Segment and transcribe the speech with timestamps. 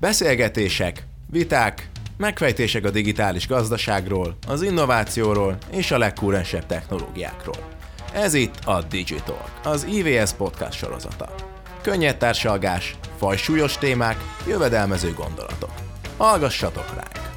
[0.00, 7.68] Beszélgetések, viták, megfejtések a digitális gazdaságról, az innovációról és a legkúrensebb technológiákról.
[8.12, 11.34] Ez itt a Digital, az IVS podcast sorozata.
[11.82, 14.16] Könnyed társalgás, fajsúlyos témák,
[14.46, 15.72] jövedelmező gondolatok.
[16.16, 17.30] Hallgassatok ránk!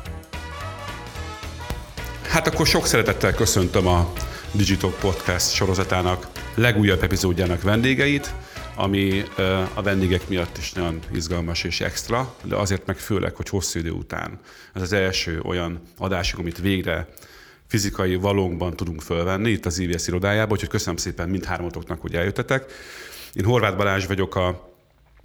[2.28, 4.14] Hát akkor sok szeretettel köszöntöm a
[4.52, 8.34] Digital Podcast sorozatának legújabb epizódjának vendégeit,
[8.76, 9.24] ami
[9.74, 13.92] a vendégek miatt is nagyon izgalmas és extra, de azért meg főleg, hogy hosszú idő
[13.92, 14.40] után
[14.74, 17.08] ez az első olyan adásunk, amit végre
[17.68, 22.72] fizikai valónkban tudunk fölvenni itt az IVS irodájában, úgyhogy köszönöm szépen mindhármatoknak, hogy eljöttetek.
[23.34, 24.74] Én Horváth Balázs vagyok, a,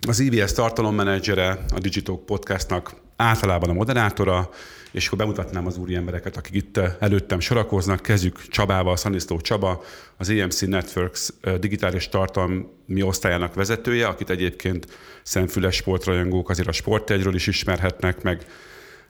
[0.07, 4.51] az IVS tartalommenedzsere, a Digital Podcastnak általában a moderátora,
[4.97, 8.03] és akkor bemutatnám az úri embereket, akik itt előttem sorakoznak.
[8.03, 9.85] Kezdjük Csabával, Szanisztó Csaba,
[10.17, 11.29] az EMC Networks
[11.61, 14.87] digitális tartalmi osztályának vezetője, akit egyébként
[15.23, 18.47] szemfüles sportrajongók azért a sportegyről is ismerhetnek, meg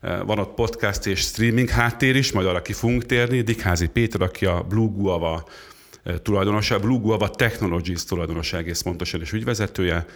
[0.00, 3.40] van ott podcast és streaming háttér is, majd arra ki fogunk térni.
[3.40, 5.48] Dikházi Péter, aki a Blue Guava
[6.22, 10.06] tulajdonosa, Blue Guava Technologies tulajdonosa egész pontosan és ügyvezetője,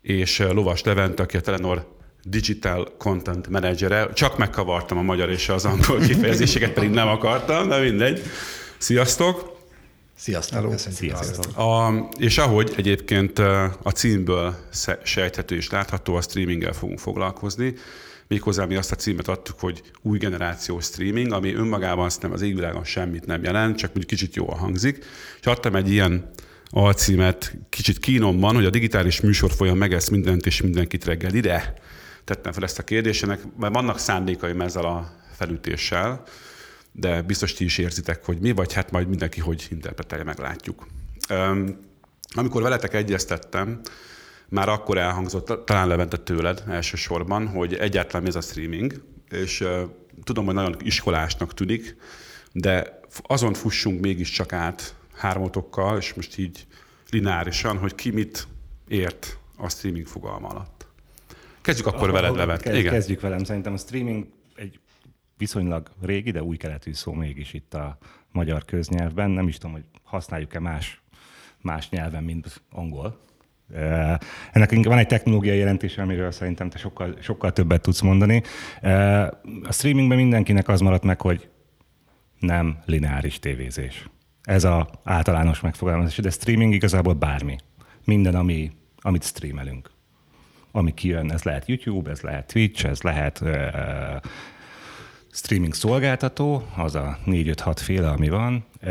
[0.00, 4.12] és Lovas Levent, aki a Telenor Digital Content Managere.
[4.12, 8.22] Csak megkavartam a magyar és az angol kifejezéseket, pedig nem akartam, de mindegy.
[8.78, 9.60] Sziasztok!
[10.16, 10.58] Sziasztok!
[10.58, 10.76] Hello.
[10.76, 11.58] Sziasztok.
[11.58, 13.38] A, és ahogy egyébként
[13.82, 14.54] a címből
[15.02, 17.74] sejthető és látható, a streaminggel fogunk foglalkozni.
[18.28, 22.42] Méghozzá mi azt a címet adtuk, hogy új generációs streaming, ami önmagában azt nem az
[22.42, 25.04] égvilágon semmit nem jelent, csak mondjuk kicsit jól hangzik.
[25.40, 26.30] És adtam egy ilyen
[26.70, 31.74] alcímet kicsit kínomban, hogy a digitális műsor folyam megesz mindent és mindenkit reggel ide.
[32.24, 36.22] Tettem fel ezt a kérdésének, mert vannak szándékaim ezzel a felütéssel,
[36.92, 40.86] de biztos ti is érzitek, hogy mi, vagy hát majd mindenki hogy interpretálja, meglátjuk.
[42.34, 43.80] Amikor veletek egyeztettem,
[44.48, 49.64] már akkor elhangzott, talán Levente tőled elsősorban, hogy egyáltalán ez a streaming, és
[50.24, 51.96] tudom, hogy nagyon iskolásnak tűnik,
[52.52, 56.66] de azon fussunk mégiscsak át hármatokkal, és most így
[57.10, 58.46] lineárisan, hogy ki mit
[58.88, 60.81] ért a streaming fogalma alatt.
[61.62, 62.62] Kezdjük akkor a, veled, Levent.
[62.62, 62.92] Kezd, Igen.
[62.92, 63.44] Kezdjük velem.
[63.44, 64.80] Szerintem a streaming egy
[65.36, 67.98] viszonylag régi, de új keletű szó mégis itt a
[68.32, 69.30] magyar köznyelvben.
[69.30, 71.02] Nem is tudom, hogy használjuk-e más,
[71.60, 73.20] más nyelven, mint angol.
[74.52, 78.42] Ennek van egy technológiai jelentése, amiről szerintem te sokkal, sokkal többet tudsz mondani.
[79.62, 81.48] A streamingben mindenkinek az maradt meg, hogy
[82.38, 84.06] nem lineáris tévézés.
[84.42, 87.56] Ez az általános megfogalmazás, de streaming igazából bármi.
[88.04, 89.90] Minden, ami, amit streamelünk.
[90.72, 93.50] Ami kijön, ez lehet YouTube, ez lehet Twitch, ez lehet uh,
[95.30, 98.64] streaming szolgáltató, az a 4-5-6 féle, ami van.
[98.82, 98.90] Uh,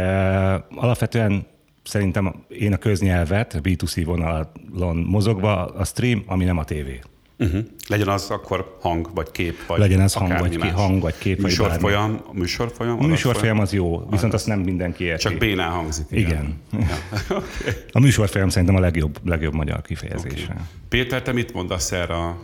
[0.69, 1.45] alapvetően
[1.83, 6.99] szerintem én a köznyelvet, a B2C vonalon mozogva a stream, ami nem a tévé.
[7.41, 7.65] Uh-huh.
[7.87, 11.41] Legyen az akkor hang, vagy kép, vagy Legyen az hang, vagy, ki, hang, vagy kép,
[11.41, 12.99] műsorfolyam, vagy műsorfolyam?
[12.99, 15.21] A műsorfolyam az jó, viszont azt nem mindenki érti.
[15.21, 16.05] Csak bénán hangzik.
[16.09, 16.59] Igen.
[16.73, 16.87] igen.
[16.89, 16.97] Ja.
[17.37, 17.73] okay.
[17.91, 20.43] A műsorfolyam szerintem a legjobb, legjobb magyar kifejezése.
[20.43, 20.55] Okay.
[20.89, 22.37] Péter, te mit mondasz erre a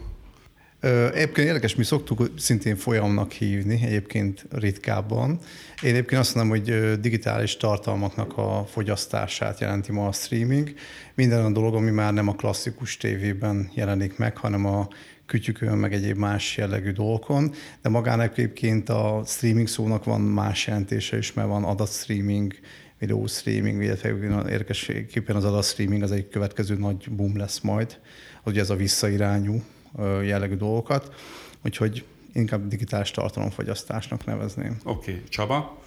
[1.14, 5.40] Egyébként érdekes, mi szoktuk szintén folyamnak hívni, egyébként ritkábban.
[5.84, 10.74] Én egyébként azt mondom, hogy digitális tartalmaknak a fogyasztását jelenti ma a streaming.
[11.16, 14.88] Minden olyan dolog, ami már nem a klasszikus tévében jelenik meg, hanem a
[15.26, 21.18] kütyükön, meg egyéb más jellegű dolgokon, de magának egyébként a streaming szónak van más jelentése
[21.18, 22.54] is, mert van adatstreaming,
[23.00, 24.10] videó streaming, illetve
[24.50, 28.00] érdekesképpen az adatstreaming az egy következő nagy boom lesz majd,
[28.44, 29.62] hogy ez a visszairányú
[30.24, 31.14] jellegű dolgokat,
[31.66, 32.04] úgyhogy
[32.34, 34.78] inkább digitális tartalomfogyasztásnak nevezném.
[34.84, 35.24] Oké, okay.
[35.30, 35.82] Csaba?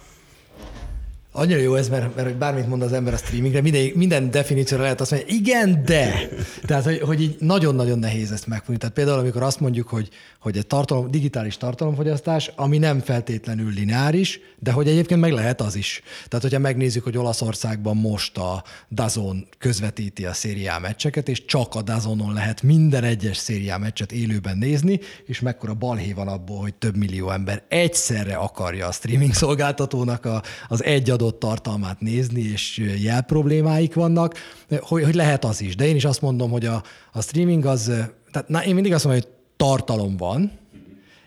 [1.33, 5.01] Annyira jó ez, mert, mert bármit mond az ember a streamingre, minden, minden definícióra lehet
[5.01, 6.29] azt mondani, igen, de.
[6.65, 8.77] Tehát, hogy, hogy így nagyon-nagyon nehéz ezt megfogni.
[8.77, 10.09] Tehát például, amikor azt mondjuk, hogy,
[10.39, 15.75] hogy egy tartalom, digitális tartalomfogyasztás, ami nem feltétlenül lineáris, de hogy egyébként meg lehet az
[15.75, 16.01] is.
[16.27, 21.81] Tehát, hogyha megnézzük, hogy Olaszországban most a Dazon közvetíti a szériá meccseket, és csak a
[21.81, 26.95] Dazonon lehet minden egyes szériá meccset élőben nézni, és mekkora balhé van abból, hogy több
[26.95, 33.21] millió ember egyszerre akarja a streaming szolgáltatónak a, az egy adott tartalmát nézni, és jel
[33.21, 34.35] problémáik vannak,
[34.79, 35.75] hogy, hogy lehet az is.
[35.75, 37.83] De én is azt mondom, hogy a, a streaming az,
[38.31, 40.51] tehát na, én mindig azt mondom, hogy tartalom van,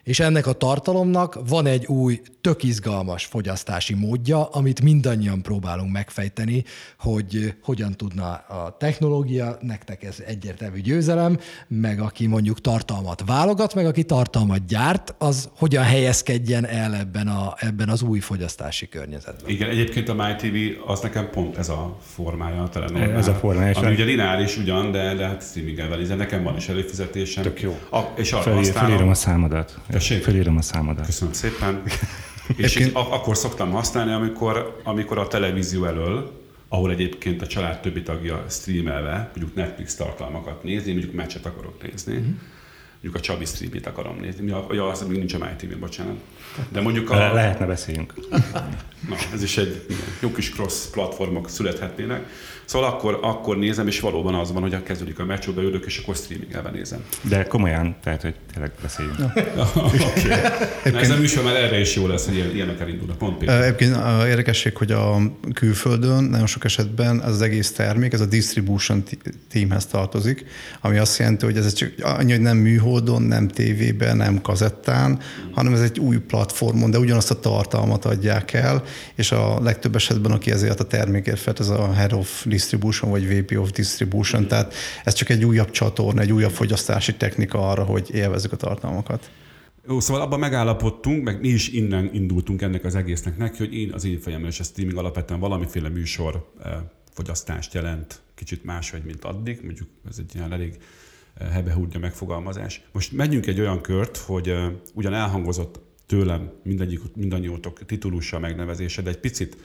[0.03, 6.65] és ennek a tartalomnak van egy új tök izgalmas fogyasztási módja, amit mindannyian próbálunk megfejteni,
[6.99, 11.39] hogy hogyan tudna a technológia, nektek ez egyértelmű győzelem,
[11.69, 17.55] meg aki mondjuk tartalmat válogat, meg aki tartalmat gyárt, az hogyan helyezkedjen el ebben, a,
[17.59, 19.51] ebben az új fogyasztási környezetben.
[19.51, 23.17] Igen, egyébként a MyTV az nekem pont ez a formája a telenormál.
[23.17, 23.79] Ez a formája.
[23.79, 27.43] Ami ugye lineáris ugyan, de, de hát streaminggel ez nekem van is előfizetésem.
[27.43, 27.79] Tök jó.
[27.91, 28.89] A, és arra Felír, használom.
[28.89, 29.79] felírom a számodat.
[29.89, 30.23] Tessék?
[30.23, 31.05] Felírom a számodat.
[31.05, 31.83] Köszönöm szépen.
[32.57, 38.03] és ak- akkor szoktam használni, amikor, amikor a televízió elől, ahol egyébként a család többi
[38.03, 42.37] tagja streamelve, mondjuk Netflix tartalmakat nézni, mondjuk meccset akarok nézni, mm-hmm.
[42.93, 44.45] mondjuk a Csabi streamét akarom nézni.
[44.45, 46.17] Mi a, ja, az még nincs a MyTV, bocsánat.
[46.69, 48.15] De mondjuk Le- a, lehetne beszéljünk.
[49.09, 49.87] Na, ez is egy
[50.21, 52.27] jó kis cross platformok születhetnének.
[52.65, 56.15] Szóval akkor, akkor nézem, és valóban az van, hogy kezdődik a meccs, beülök, és akkor
[56.15, 57.05] streamingelve nézem.
[57.21, 59.17] De komolyan, tehát, hogy tényleg beszéljünk.
[60.09, 60.29] Oké.
[60.91, 63.19] Na, ez a műsor már erre is jó lesz, hogy ilyen, ilyenek elindulnak.
[63.19, 63.43] Pont.
[63.43, 63.97] Egyébként
[64.27, 65.17] érdekesség, hogy a
[65.55, 69.19] külföldön nagyon sok esetben ez az egész termék, ez a distribution ti-
[69.51, 70.45] teamhez tartozik,
[70.81, 75.19] ami azt jelenti, hogy ez csak annyi, hogy nem műholdon, nem tévében, nem kazettán,
[75.53, 78.83] hanem ez egy új platformon, de ugyanazt a tartalmat adják el,
[79.15, 83.27] és a legtöbb esetben, aki ezért a termékért felt, ez a Head of Distribution, vagy
[83.29, 84.75] VP of Distribution, tehát
[85.05, 89.31] ez csak egy újabb csatorna, egy újabb fogyasztási technika arra, hogy élvezzük a tartalmakat.
[89.89, 93.93] Jó, szóval abban megállapodtunk, meg mi is innen indultunk ennek az egésznek neki, hogy én
[93.93, 96.73] az én fejemben és a streaming alapvetően valamiféle műsor eh,
[97.13, 100.77] fogyasztást jelent, kicsit máshogy, mint addig, mondjuk ez egy ilyen elég
[101.35, 102.83] eh, hebehúdja megfogalmazás.
[102.93, 109.11] Most megyünk egy olyan kört, hogy eh, ugyan elhangozott tőlem mindegyik, mindannyiótok titulusa, megnevezése, de
[109.11, 109.57] egy picit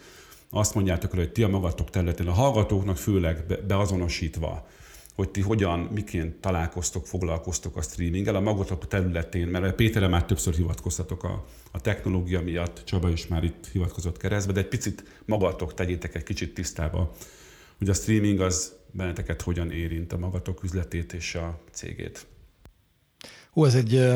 [0.50, 4.68] azt mondjátok el, hogy ti a magatok területén, a hallgatóknak főleg be- beazonosítva,
[5.16, 10.54] hogy ti hogyan, miként találkoztok, foglalkoztok a streaminggel a magatok területén, mert Péterre már többször
[10.54, 15.74] hivatkoztatok a, a technológia miatt, Csaba is már itt hivatkozott keresztbe, de egy picit magatok
[15.74, 17.16] tegyétek egy kicsit tisztába,
[17.78, 22.26] hogy a streaming az benneteket hogyan érint a magatok üzletét és a cégét.
[23.52, 24.16] Hú, ez egy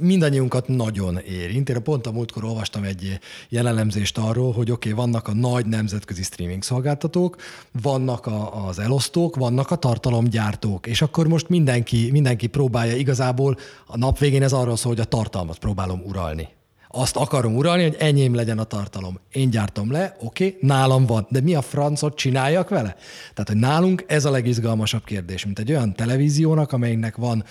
[0.00, 1.68] mindannyiunkat nagyon érint.
[1.68, 3.18] Én pont a múltkor olvastam egy
[3.48, 7.36] jelelemzést arról, hogy oké, okay, vannak a nagy nemzetközi streaming szolgáltatók,
[7.82, 13.56] vannak a, az elosztók, vannak a tartalomgyártók, és akkor most mindenki, mindenki próbálja igazából,
[13.86, 16.48] a nap végén ez arról szól, hogy a tartalmat próbálom uralni.
[16.88, 19.18] Azt akarom uralni, hogy enyém legyen a tartalom.
[19.32, 22.96] Én gyártom le, oké, okay, nálam van, de mi a francot csináljak vele?
[23.34, 27.44] Tehát, hogy nálunk ez a legizgalmasabb kérdés, mint egy olyan televíziónak, amelynek van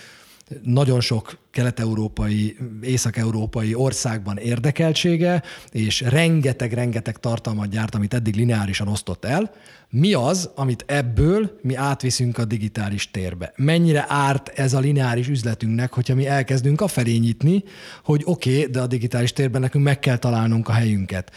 [0.62, 9.50] nagyon sok kelet-európai, észak-európai országban érdekeltsége, és rengeteg-rengeteg tartalmat gyárt, amit eddig lineárisan osztott el.
[9.90, 13.52] Mi az, amit ebből mi átviszünk a digitális térbe?
[13.56, 17.64] Mennyire árt ez a lineáris üzletünknek, hogyha mi elkezdünk a felé nyitni,
[18.04, 21.30] hogy oké, okay, de a digitális térben nekünk meg kell találnunk a helyünket.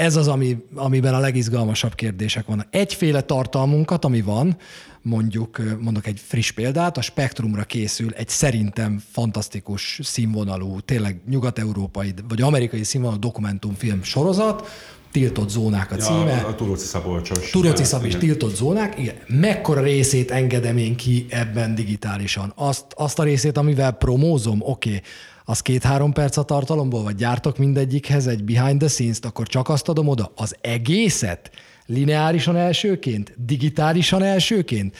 [0.00, 2.66] Ez az, ami, amiben a legizgalmasabb kérdések vannak.
[2.70, 4.56] Egyféle tartalmunkat, ami van,
[5.02, 12.42] mondjuk, mondok egy friss példát, a Spektrumra készül egy szerintem fantasztikus színvonalú, tényleg nyugat-európai vagy
[12.42, 14.68] amerikai színvonalú dokumentumfilm sorozat,
[15.12, 16.30] Tiltott zónák a címe.
[16.30, 17.50] Ja, a Turóci Szabolcsos.
[17.50, 19.14] Turóci Szabis tiltott zónák, igen.
[19.26, 22.52] Mekkora részét engedem én ki ebben digitálisan?
[22.56, 25.02] Azt, azt a részét, amivel promózom, oké, okay,
[25.50, 29.88] az két-három perc a tartalomból, vagy gyártok mindegyikhez egy behind the scenes-t, akkor csak azt
[29.88, 30.32] adom oda.
[30.36, 31.50] Az egészet
[31.86, 34.96] lineárisan elsőként, digitálisan elsőként.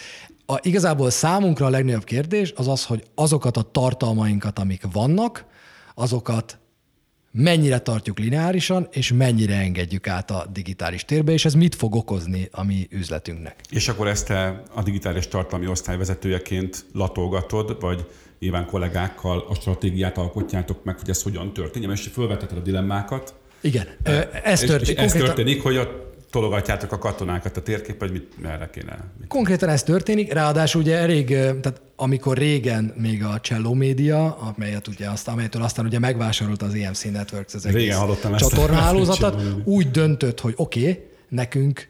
[0.46, 5.44] A, igazából számunkra a legnagyobb kérdés az az, hogy azokat a tartalmainkat, amik vannak,
[5.94, 6.58] azokat
[7.32, 12.48] mennyire tartjuk lineárisan, és mennyire engedjük át a digitális térbe, és ez mit fog okozni
[12.52, 13.56] a mi üzletünknek.
[13.68, 18.06] És akkor ezt te a digitális tartalmi osztályvezetőjeként latolgatod, vagy
[18.40, 23.34] nyilván kollégákkal a stratégiát alkotjátok meg, hogy ez hogyan történjen, és felvetetted a dilemmákat.
[23.60, 23.86] Igen,
[24.42, 24.98] ez történik.
[24.98, 28.98] És ez történik, hogy a tologatjátok a katonákat a térképen, hogy mit, merre kéne.
[29.18, 29.28] Mit.
[29.28, 35.08] Konkrétan ez történik, ráadásul ugye elég, tehát amikor régen még a Cello Média, amelyet ugye
[35.08, 37.98] azt, amelyetől aztán ugye megvásárolt az EMC Networks az egész
[38.36, 41.88] csatornahálózatot, úgy döntött, hogy oké, okay, nekünk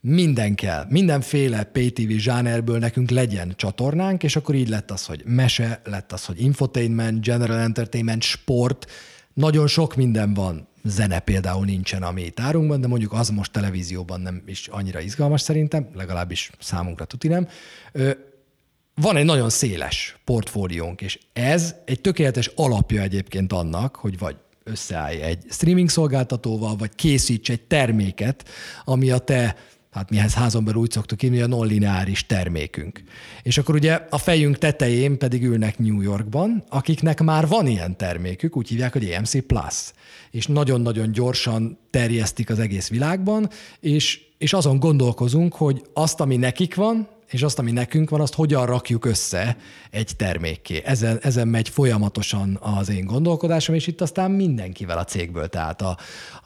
[0.00, 5.80] minden kell, mindenféle PTV zsánerből nekünk legyen csatornánk, és akkor így lett az, hogy mese,
[5.84, 8.86] lett az, hogy infotainment, general entertainment, sport,
[9.34, 10.68] nagyon sok minden van.
[10.84, 15.40] Zene például nincsen a mi tárunkban, de mondjuk az most televízióban nem is annyira izgalmas
[15.40, 17.48] szerintem, legalábbis számunkra tuti nem.
[18.94, 25.20] Van egy nagyon széles portfóliónk, és ez egy tökéletes alapja egyébként annak, hogy vagy összeállj
[25.20, 28.48] egy streaming szolgáltatóval, vagy készíts egy terméket,
[28.84, 29.56] ami a te
[29.90, 33.02] hát mi ehhez házon belül úgy szoktuk hívni, a non-lineáris termékünk.
[33.42, 38.56] És akkor ugye a fejünk tetején pedig ülnek New Yorkban, akiknek már van ilyen termékük,
[38.56, 39.92] úgy hívják, hogy EMC Plus.
[40.30, 46.74] És nagyon-nagyon gyorsan terjesztik az egész világban, és, és azon gondolkozunk, hogy azt, ami nekik
[46.74, 49.56] van, és azt, ami nekünk van, azt hogyan rakjuk össze
[49.90, 50.82] egy termékké.
[50.84, 55.98] Ezen, ezen megy folyamatosan az én gondolkodásom, és itt aztán mindenkivel a cégből, tehát a,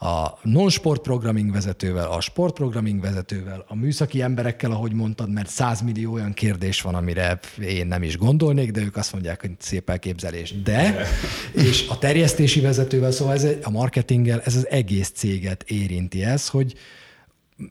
[0.05, 6.33] a non-sport programming vezetővel, a sportprogramming vezetővel, a műszaki emberekkel, ahogy mondtad, mert százmillió olyan
[6.33, 10.61] kérdés van, amire én nem is gondolnék, de ők azt mondják, hogy szép elképzelés.
[10.63, 11.07] De,
[11.51, 16.75] és a terjesztési vezetővel, szóval ez a marketinggel, ez az egész céget érinti ez, hogy,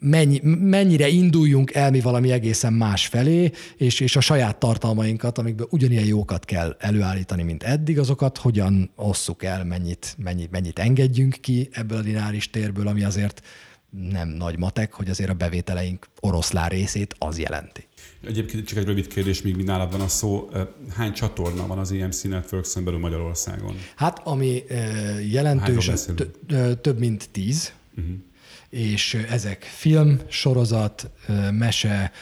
[0.00, 5.66] mennyi, mennyire induljunk el mi valami egészen más felé, és, és a saját tartalmainkat, amikből
[5.70, 11.68] ugyanilyen jókat kell előállítani, mint eddig, azokat hogyan osszuk el, mennyit, mennyit, mennyit engedjünk ki
[11.72, 13.46] ebből a lineáris térből, ami azért
[14.10, 17.86] nem nagy matek, hogy azért a bevételeink oroszlán részét az jelenti.
[18.26, 20.50] Egyébként csak egy rövid kérdés, míg nálad van a szó.
[20.96, 23.76] Hány csatorna van az EMC networks belül Magyarországon?
[23.96, 24.62] Hát, ami
[25.30, 25.90] jelentős,
[26.80, 27.72] több mint tíz.
[27.96, 28.14] Uh-huh
[28.74, 31.10] és ezek film, sorozat,
[31.52, 32.12] mese,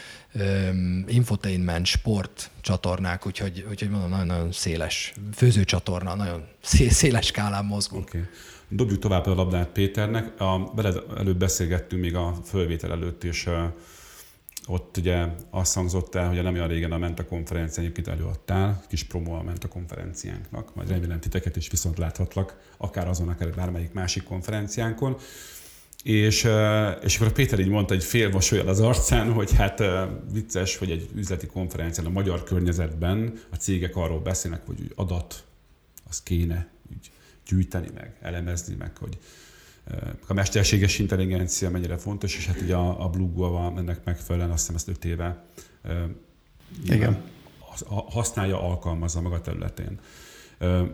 [1.07, 6.45] infotainment, sport csatornák, úgyhogy, úgyhogy mondom, nagyon-nagyon széles főzőcsatorna, nagyon
[6.89, 8.09] széles skálán mozgunk.
[8.09, 8.21] Okay.
[8.69, 10.41] Dobjuk tovább a labdát Péternek.
[10.41, 13.49] A, veled előbb beszélgettünk még a fölvétel előtt, és
[14.67, 19.05] ott ugye azt hangzott el, hogy nem olyan régen a Menta konferencián egyébként előadtál, kis
[19.05, 24.23] promo a Menta konferenciánknak, majd remélem titeket is viszont láthatlak, akár azon, akár bármelyik másik
[24.23, 25.17] konferenciánkon.
[26.03, 26.49] És,
[27.03, 29.83] és akkor a Péter így mondta egy fél vasolyal az arcán, hogy hát
[30.33, 35.45] vicces, hogy egy üzleti konferencián a magyar környezetben a cégek arról beszélnek, hogy úgy adat,
[36.09, 37.11] az kéne úgy
[37.47, 39.19] gyűjteni meg, elemezni meg, hogy
[40.27, 44.75] a mesterséges intelligencia mennyire fontos, és hát ugye a, a Blue ennek megfelelően azt hiszem
[44.75, 45.45] ezt öt éve
[46.85, 47.23] Igen.
[48.11, 49.99] használja, alkalmazza maga területén.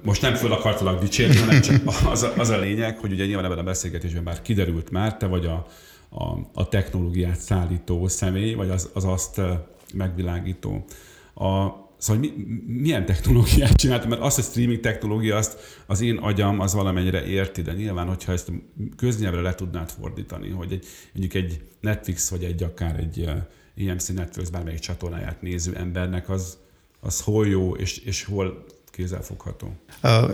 [0.02, 3.44] Most nem föl akartalak dicsérni, hanem csak az a, az a lényeg, hogy ugye nyilván
[3.44, 5.66] ebben a beszélgetésben már kiderült már, te vagy a,
[6.08, 9.40] a, a technológiát szállító személy, vagy az, az azt
[9.94, 10.84] megvilágító.
[11.34, 12.32] A, Szóval mi,
[12.66, 14.08] milyen technológiát csináltam?
[14.08, 18.32] Mert azt, hogy streaming technológia, azt az én agyam az valamennyire érti, de nyilván, hogyha
[18.32, 18.52] ezt
[18.96, 23.30] köznyelvre le tudnád fordítani, hogy egy, mondjuk egy Netflix, vagy egy akár egy
[23.76, 26.58] EMC Netflix bármelyik csatornáját néző embernek az,
[27.00, 28.64] az hol jó, és, és hol
[28.99, 29.73] kézzelfogható?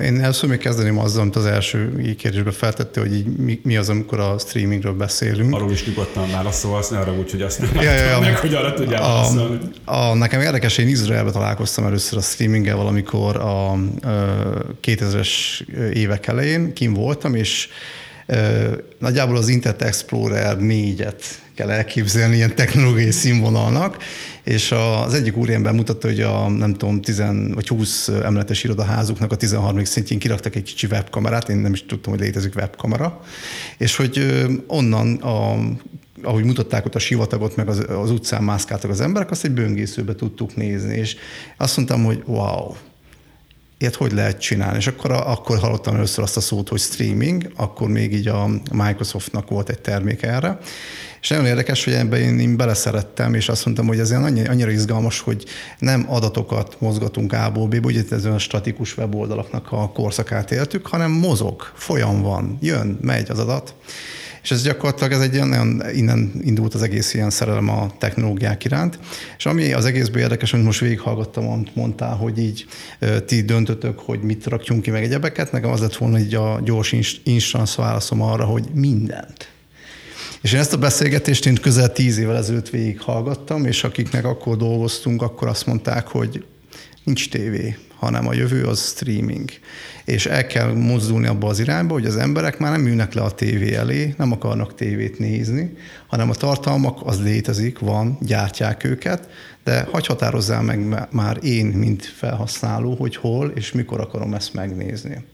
[0.02, 3.88] Én először még kezdeném azzal, amit az első kérdésbe feltette, hogy így mi, mi az,
[3.88, 5.54] amikor a streamingről beszélünk.
[5.54, 8.20] Arról is nyugodtan válaszolsz, ne arra úgy, hogy azt nem ja, ja, ja.
[8.20, 13.36] meg, hogy arra tudjál a, a, nekem érdekes, én Izraelbe találkoztam először a streaminggel valamikor
[13.36, 13.78] a, a
[14.82, 15.30] 2000-es
[15.92, 17.68] évek elején, kim voltam, és
[18.98, 21.22] Nagyjából az Internet Explorer 4-et
[21.54, 23.96] kell elképzelni ilyen technológiai színvonalnak,
[24.44, 24.72] és
[25.04, 27.22] az egyik úriember mutatta, hogy a nem tudom, 10
[27.54, 29.84] vagy 20 emeletes irodaházuknak a 13.
[29.84, 33.20] szintjén kiraktak egy kicsi webkamerát, én nem is tudtam, hogy létezik webkamera,
[33.78, 35.56] és hogy onnan a
[36.22, 40.14] ahogy mutatták ott a sivatagot, meg az, az utcán mászkáltak az emberek, azt egy böngészőbe
[40.14, 41.16] tudtuk nézni, és
[41.56, 42.74] azt mondtam, hogy wow,
[43.84, 44.76] ilyet hogy lehet csinálni?
[44.76, 49.48] És akkor, akkor hallottam először azt a szót, hogy streaming, akkor még így a Microsoftnak
[49.48, 50.58] volt egy termék erre,
[51.20, 54.70] és nagyon érdekes, hogy ebben én, én beleszerettem, és azt mondtam, hogy ez annyira, annyira
[54.70, 55.44] izgalmas, hogy
[55.78, 61.62] nem adatokat mozgatunk A-ból B-ból, ugye ez a statikus weboldalaknak a korszakát éltük, hanem mozog,
[61.74, 63.74] folyam van, jön, megy az adat.
[64.44, 68.98] És ez gyakorlatilag ez egy olyan, innen indult az egész ilyen szerelem a technológiák iránt.
[69.38, 72.66] És ami az egészből érdekes, amit most végighallgattam, amit mondtál, hogy így
[73.26, 76.94] ti döntötök, hogy mit rakjunk ki, meg egyebeket, nekem az lett volna így a gyors
[77.22, 79.48] instance válaszom arra, hogy mindent.
[80.40, 85.22] És én ezt a beszélgetést én közel tíz évvel ezelőtt végighallgattam, és akiknek akkor dolgoztunk,
[85.22, 86.44] akkor azt mondták, hogy
[87.04, 89.50] nincs tévé, hanem a jövő az streaming.
[90.04, 93.30] És el kell mozdulni abba az irányba, hogy az emberek már nem ülnek le a
[93.30, 99.28] tévé elé, nem akarnak tévét nézni, hanem a tartalmak az létezik, van, gyártják őket,
[99.64, 105.24] de hagy határozzál meg már én, mint felhasználó, hogy hol és mikor akarom ezt megnézni.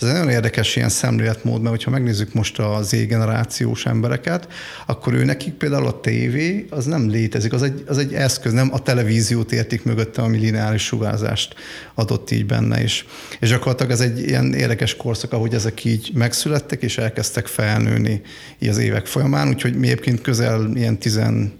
[0.00, 4.48] Ez egy nagyon érdekes ilyen szemléletmód, mert ha megnézzük most a Z-generációs embereket,
[4.86, 8.68] akkor ő nekik például a tévé az nem létezik, az egy, az egy eszköz, nem
[8.72, 11.54] a televíziót értik mögötte, ami lineáris sugárzást
[11.94, 13.06] adott így benne is.
[13.40, 18.22] És gyakorlatilag ez egy ilyen érdekes korszak, ahogy ezek így megszülettek, és elkezdtek felnőni
[18.58, 21.52] így az évek folyamán, úgyhogy mi egyébként közel ilyen 17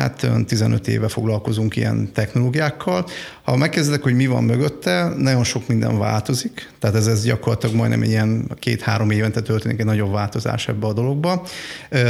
[0.00, 3.06] hát 15 éve foglalkozunk ilyen technológiákkal.
[3.42, 8.02] Ha megkezdek, hogy mi van mögötte, nagyon sok minden változik, tehát ez, ez gyakorlatilag majdnem
[8.02, 11.46] ilyen két-három évente történik egy nagyobb változás ebbe a dologba.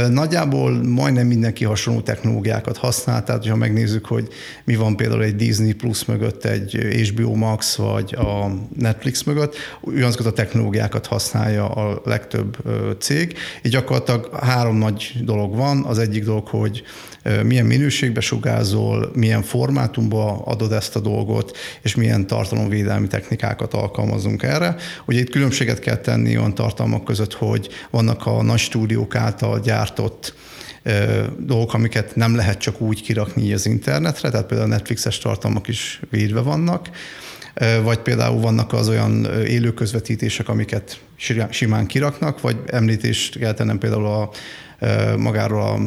[0.09, 4.27] Nagyjából majdnem mindenki hasonló technológiákat használ, tehát ha megnézzük, hogy
[4.63, 6.75] mi van például egy Disney Plus mögött, egy
[7.09, 12.57] HBO Max vagy a Netflix mögött, ugyanazokat a technológiákat használja a legtöbb
[12.99, 13.37] cég.
[13.63, 15.83] Így gyakorlatilag három nagy dolog van.
[15.83, 16.83] Az egyik dolog, hogy
[17.43, 24.75] milyen minőségbe sugázol, milyen formátumba adod ezt a dolgot, és milyen tartalomvédelmi technikákat alkalmazunk erre.
[25.05, 30.33] Ugye itt különbséget kell tenni olyan tartalmak között, hogy vannak a nagy stúdiók által gyártott
[31.37, 36.01] dolgok, amiket nem lehet csak úgy kirakni az internetre, tehát például a Netflixes tartalmak is
[36.09, 36.89] védve vannak,
[37.83, 40.99] vagy például vannak az olyan élő közvetítések, amiket
[41.49, 44.29] simán kiraknak, vagy említést kell tennem például a,
[45.17, 45.77] magáról a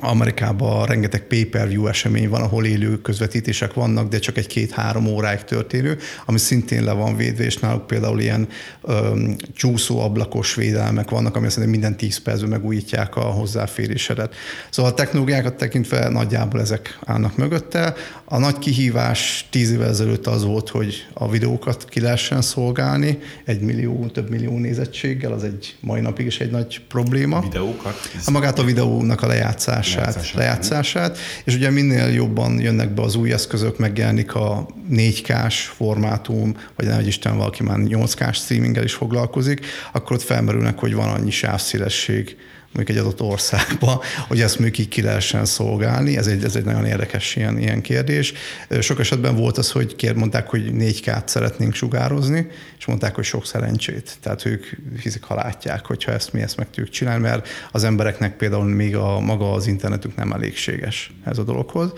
[0.00, 5.98] Amerikában rengeteg pay-per-view esemény van, ahol élő közvetítések vannak, de csak egy két-három óráig történő,
[6.26, 8.48] ami szintén le van védve, és náluk például ilyen
[8.82, 14.34] öm, csúszó ablakos védelmek vannak, ami azt mondja, minden 10 percben megújítják a hozzáférésedet.
[14.70, 17.94] Szóval a technológiákat tekintve nagyjából ezek állnak mögötte.
[18.24, 23.60] A nagy kihívás tíz évvel ezelőtt az volt, hogy a videókat ki lehessen szolgálni, egy
[23.60, 27.40] millió, több millió nézettséggel, az egy mai napig is egy nagy probléma.
[27.40, 27.94] Videókat?
[28.26, 33.14] A magát a videónak a lejátszás lejátszását, lejátszását, és ugye minél jobban jönnek be az
[33.14, 38.92] új eszközök, megjelenik a 4K-s formátum, vagy nem, hogy Isten valaki már 8K-s streaminggel is
[38.92, 42.36] foglalkozik, akkor ott felmerülnek, hogy van annyi sávszélesség,
[42.72, 46.16] mondjuk egy adott országba, hogy ezt mondjuk így ki lehessen szolgálni.
[46.16, 48.32] Ez egy, ez egy nagyon érdekes ilyen, ilyen kérdés.
[48.80, 52.46] Sok esetben volt az, hogy kér, mondták, hogy 4K-t szeretnénk sugározni,
[52.78, 54.16] és mondták, hogy sok szerencsét.
[54.22, 54.66] Tehát ők
[55.02, 58.96] hiszik, ha látják, hogyha ezt mi ezt meg tudjuk csinálni, mert az embereknek például még
[58.96, 61.92] a maga az internetük nem elégséges ez a dologhoz.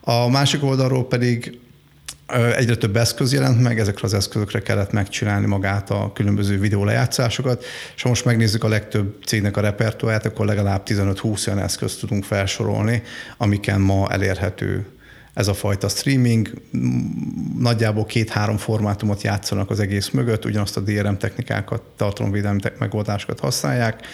[0.00, 1.58] A másik oldalról pedig
[2.56, 7.64] egyre több eszköz jelent meg, ezekre az eszközökre kellett megcsinálni magát a különböző videólejátszásokat,
[7.96, 12.24] és ha most megnézzük a legtöbb cégnek a repertoáját, akkor legalább 15-20 olyan eszközt tudunk
[12.24, 13.02] felsorolni,
[13.36, 14.86] amiken ma elérhető
[15.34, 16.50] ez a fajta streaming.
[17.58, 24.06] Nagyjából két-három formátumot játszanak az egész mögött, ugyanazt a DRM technikákat, tartalomvédelmi megoldásokat használják,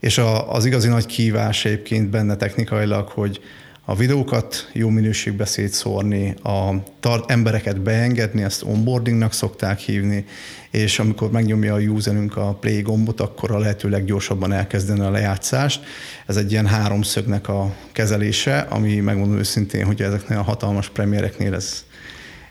[0.00, 3.40] és a, az igazi nagy kívás egyébként benne technikailag, hogy
[3.88, 10.24] a videókat jó minőségbe szétszórni, a tar- embereket beengedni, ezt onboardingnak szokták hívni,
[10.70, 15.84] és amikor megnyomja a userünk a play gombot, akkor a lehető leggyorsabban elkezdeni a lejátszást.
[16.26, 21.84] Ez egy ilyen háromszögnek a kezelése, ami megmondom őszintén, hogy ezeknél a hatalmas premiereknél ez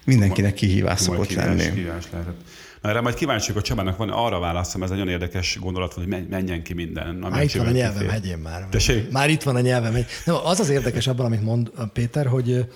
[0.06, 1.70] mindenkinek kihívás szokott lenni.
[1.70, 2.40] Kihívás lehetett.
[2.86, 6.08] Erre majd kíváncsi hogy a Csabának van arra válaszom, ez egy nagyon érdekes gondolat, hogy
[6.08, 7.16] menjen ki minden.
[7.16, 8.68] Már itt van a nyelvem hegyén már.
[8.70, 9.12] Tessék?
[9.12, 10.08] Már itt van a nyelvem hegyén.
[10.26, 12.70] Nem, az az érdekes abban, amit mond Péter, hogy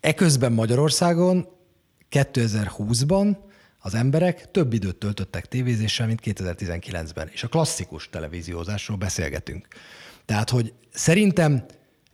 [0.00, 1.48] eközben Magyarországon
[2.10, 3.36] 2020-ban
[3.78, 9.66] az emberek több időt töltöttek tévézéssel, mint 2019-ben, és a klasszikus televíziózásról beszélgetünk.
[10.24, 11.64] Tehát, hogy szerintem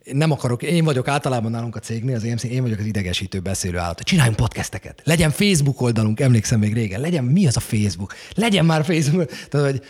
[0.03, 3.77] nem akarok, én vagyok általában nálunk a cégnél, az EMC, én vagyok az idegesítő beszélő
[3.77, 3.99] állat.
[3.99, 8.13] Csináljunk podcasteket, legyen Facebook oldalunk, emlékszem még régen, legyen, mi az a Facebook?
[8.35, 9.31] Legyen már Facebook.
[9.49, 9.81] Tehát, hogy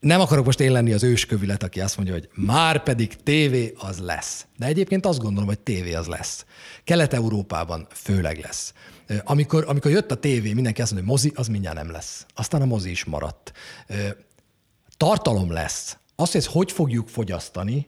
[0.00, 3.98] nem akarok most én lenni az őskövület, aki azt mondja, hogy már pedig tévé az
[3.98, 4.46] lesz.
[4.58, 6.44] De egyébként azt gondolom, hogy tévé az lesz.
[6.84, 8.72] Kelet-Európában főleg lesz.
[9.24, 12.26] Amikor, amikor jött a tévé, mindenki azt mondja, hogy mozi, az mindjárt nem lesz.
[12.34, 13.52] Aztán a mozi is maradt.
[14.96, 15.96] Tartalom lesz.
[16.16, 17.86] Azt, hogy ezt hogy fogjuk fogyasztani,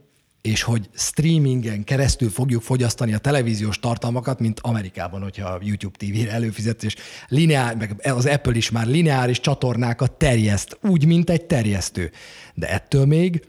[0.48, 6.30] és hogy streamingen keresztül fogjuk fogyasztani a televíziós tartalmakat, mint Amerikában, hogyha a YouTube TV-re
[6.30, 6.96] előfizetsz, és
[7.28, 12.10] lineár, meg az Apple is már lineáris csatornákat terjeszt, úgy, mint egy terjesztő.
[12.54, 13.48] De ettől még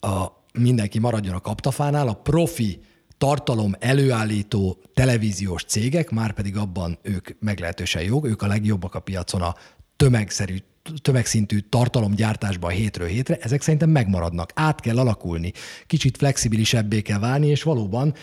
[0.00, 2.80] a, mindenki maradjon a kaptafánál, a profi
[3.18, 9.42] tartalom előállító televíziós cégek, már pedig abban ők meglehetősen jók, ők a legjobbak a piacon
[9.42, 9.54] a
[9.96, 10.56] tömegszerű
[11.02, 14.52] tömegszintű tartalomgyártásban hétről hétre, ezek szerintem megmaradnak.
[14.54, 15.52] Át kell alakulni,
[15.86, 18.14] kicsit flexibilisebbé kell válni, és valóban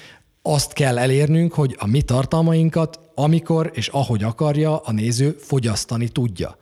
[0.42, 6.58] azt kell elérnünk, hogy a mi tartalmainkat amikor és ahogy akarja a néző fogyasztani tudja.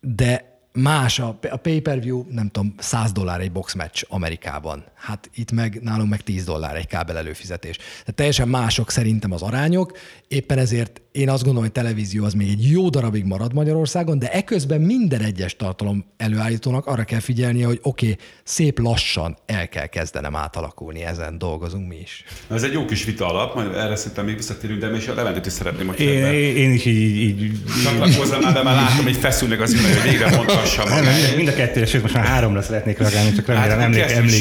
[0.00, 4.84] De más a, a pay-per-view, nem tudom, 100 dollár egy box match Amerikában.
[4.94, 7.76] Hát itt meg nálunk meg 10 dollár egy kábel előfizetés.
[7.76, 12.48] Tehát teljesen mások szerintem az arányok, éppen ezért én azt gondolom, hogy televízió az még
[12.48, 17.78] egy jó darabig marad Magyarországon, de eközben minden egyes tartalom előállítónak arra kell figyelnie, hogy
[17.82, 22.24] oké, okay, szép lassan el kell kezdenem átalakulni, ezen dolgozunk mi is.
[22.48, 25.14] Na, ez egy jó kis vita alap, majd erre szerintem még visszatérünk, de még a
[25.14, 26.24] Leventet is szeretném, hogy én,
[26.56, 30.36] én, is így, így, így Csatlakozzam már, de már látom, hogy feszülnek az hogy végre
[30.36, 33.80] mondtam mutassa Nem, mind a kettőre, sőt most már háromra szeretnék reagálni, csak remélem Hát,
[33.80, 34.38] emlék, emlékezni is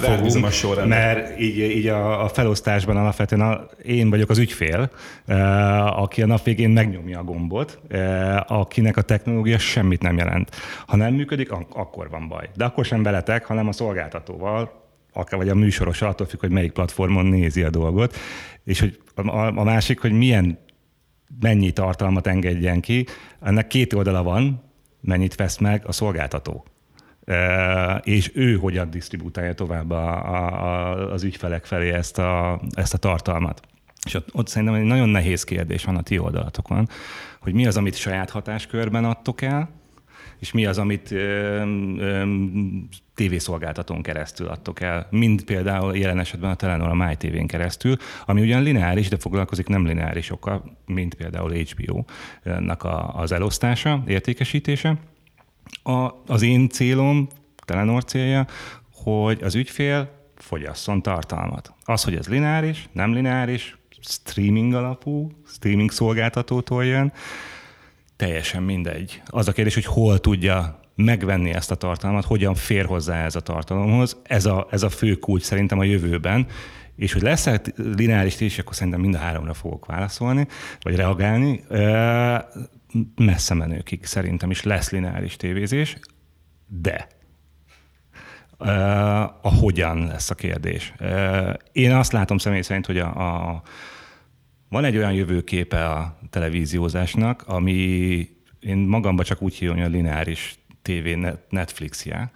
[0.00, 0.98] fogunk, a sorrendet.
[0.98, 4.90] mert így, így a, a felosztásban alapvetően a, én vagyok az ügyfél,
[5.26, 10.50] eh, aki a nap végén megnyomja a gombot, eh, akinek a technológia semmit nem jelent.
[10.86, 12.48] Ha nem működik, ak- akkor van baj.
[12.56, 16.72] De akkor sem veletek, hanem a szolgáltatóval, akár vagy a műsoros, attól függ, hogy melyik
[16.72, 18.16] platformon nézi a dolgot,
[18.64, 20.58] és hogy a, a másik, hogy milyen
[21.40, 23.06] mennyi tartalmat engedjen ki.
[23.42, 24.67] Ennek két oldala van,
[25.00, 26.64] mennyit vesz meg a szolgáltató.
[28.02, 33.60] És ő hogyan disztribútálja tovább a, a, az ügyfelek felé ezt a, ezt a tartalmat.
[34.06, 36.88] És ott, ott szerintem egy nagyon nehéz kérdés van a ti oldalatokon,
[37.40, 39.70] hogy mi az, amit saját hatáskörben adtok el,
[40.38, 41.14] és mi az, amit
[43.14, 47.96] tévészolgáltatón keresztül adtok el, mint például jelen esetben a Telenor a MyTV-n keresztül,
[48.26, 54.96] ami ugyan lineáris, de foglalkozik nem lineárisokkal, mint például HBO-nak a, az elosztása, értékesítése.
[55.82, 57.28] A, az én célom,
[57.64, 58.46] Telenor célja,
[58.92, 61.72] hogy az ügyfél fogyasszon tartalmat.
[61.84, 67.12] Az, hogy ez lineáris, nem lineáris, streaming alapú, streaming szolgáltatótól jön,
[68.18, 69.22] teljesen mindegy.
[69.26, 73.40] Az a kérdés, hogy hol tudja megvenni ezt a tartalmat, hogyan fér hozzá ez a
[73.40, 74.16] tartalomhoz.
[74.22, 76.46] Ez a, ez a fő kulcs szerintem a jövőben.
[76.96, 80.46] És hogy lesz -e lineáris is, akkor szerintem mind a háromra fogok válaszolni,
[80.80, 81.64] vagy reagálni.
[83.16, 85.96] Messze menőkig szerintem is lesz lineáris tévézés,
[86.66, 87.08] de
[89.42, 90.92] a hogyan lesz a kérdés.
[91.72, 93.62] Én azt látom személy szerint, hogy a, a
[94.68, 97.72] van egy olyan jövőképe a televíziózásnak, ami
[98.60, 102.30] én magamba csak úgy hívom, hogy a lineáris TV Netflixje,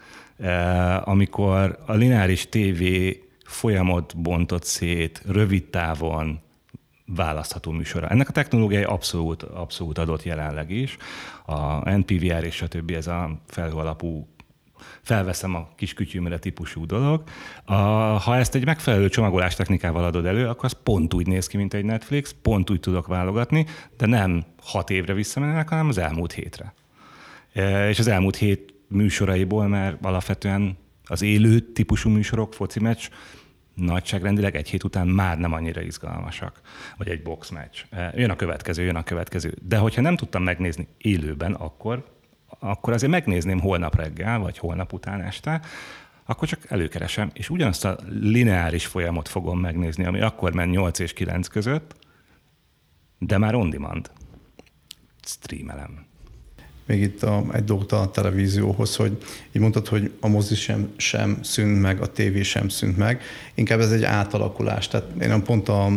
[1.05, 2.85] amikor a lineáris TV
[3.45, 6.41] folyamot bontott szét, rövid távon
[7.07, 8.09] választható műsora.
[8.09, 10.97] Ennek a technológiai abszolút, abszolút adott jelenleg is.
[11.47, 14.32] A NPVR és a többi, ez a felhő alapú
[15.03, 17.23] felveszem a kis kütyűmre típusú dolog.
[17.65, 21.57] A, ha ezt egy megfelelő csomagolás technikával adod elő, akkor az pont úgy néz ki,
[21.57, 26.33] mint egy Netflix, pont úgy tudok válogatni, de nem hat évre visszamenőnek, hanem az elmúlt
[26.33, 26.75] hétre.
[27.53, 33.09] E, és az elmúlt hét műsoraiból, mert alapvetően az élő típusú műsorok, foci meccs,
[33.75, 36.61] nagyságrendileg egy hét után már nem annyira izgalmasak,
[36.97, 37.79] vagy egy box meccs.
[38.15, 39.55] Jön a következő, jön a következő.
[39.63, 42.12] De hogyha nem tudtam megnézni élőben, akkor
[42.65, 45.61] akkor azért megnézném holnap reggel, vagy holnap után este,
[46.25, 51.13] akkor csak előkeresem, és ugyanazt a lineáris folyamot fogom megnézni, ami akkor ment 8 és
[51.13, 51.95] 9 között,
[53.19, 54.11] de már on demand.
[55.25, 56.07] Streamelem.
[56.87, 59.19] Még itt a, egy dolgot a televízióhoz, hogy
[59.53, 63.23] így mondtad, hogy a mozi sem, sem szűnt meg, a tévé sem szűnt meg.
[63.55, 64.89] Inkább ez egy átalakulás.
[64.89, 65.89] Tehát én pont a,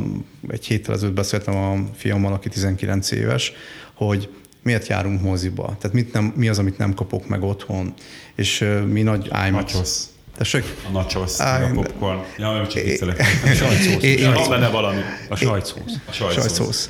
[0.47, 3.53] egy héttel ezelőtt beszéltem a fiammal, aki 19 éves,
[3.93, 4.29] hogy
[4.65, 5.75] miért járunk moziba?
[5.79, 7.93] Tehát mit nem, mi az, amit nem kapok meg otthon?
[8.35, 9.73] És uh, mi nagy IMAX...
[9.73, 9.89] Nachos.
[10.37, 10.63] Tessék?
[10.87, 12.19] A nachos, a popcorn.
[12.37, 13.19] Ja, nem csak viccelek.
[13.43, 14.03] A sajtszósz.
[14.03, 15.01] Én- Van benne valami.
[15.29, 15.93] A sajtszósz.
[16.07, 16.11] A.
[16.11, 16.89] Sajtszósz.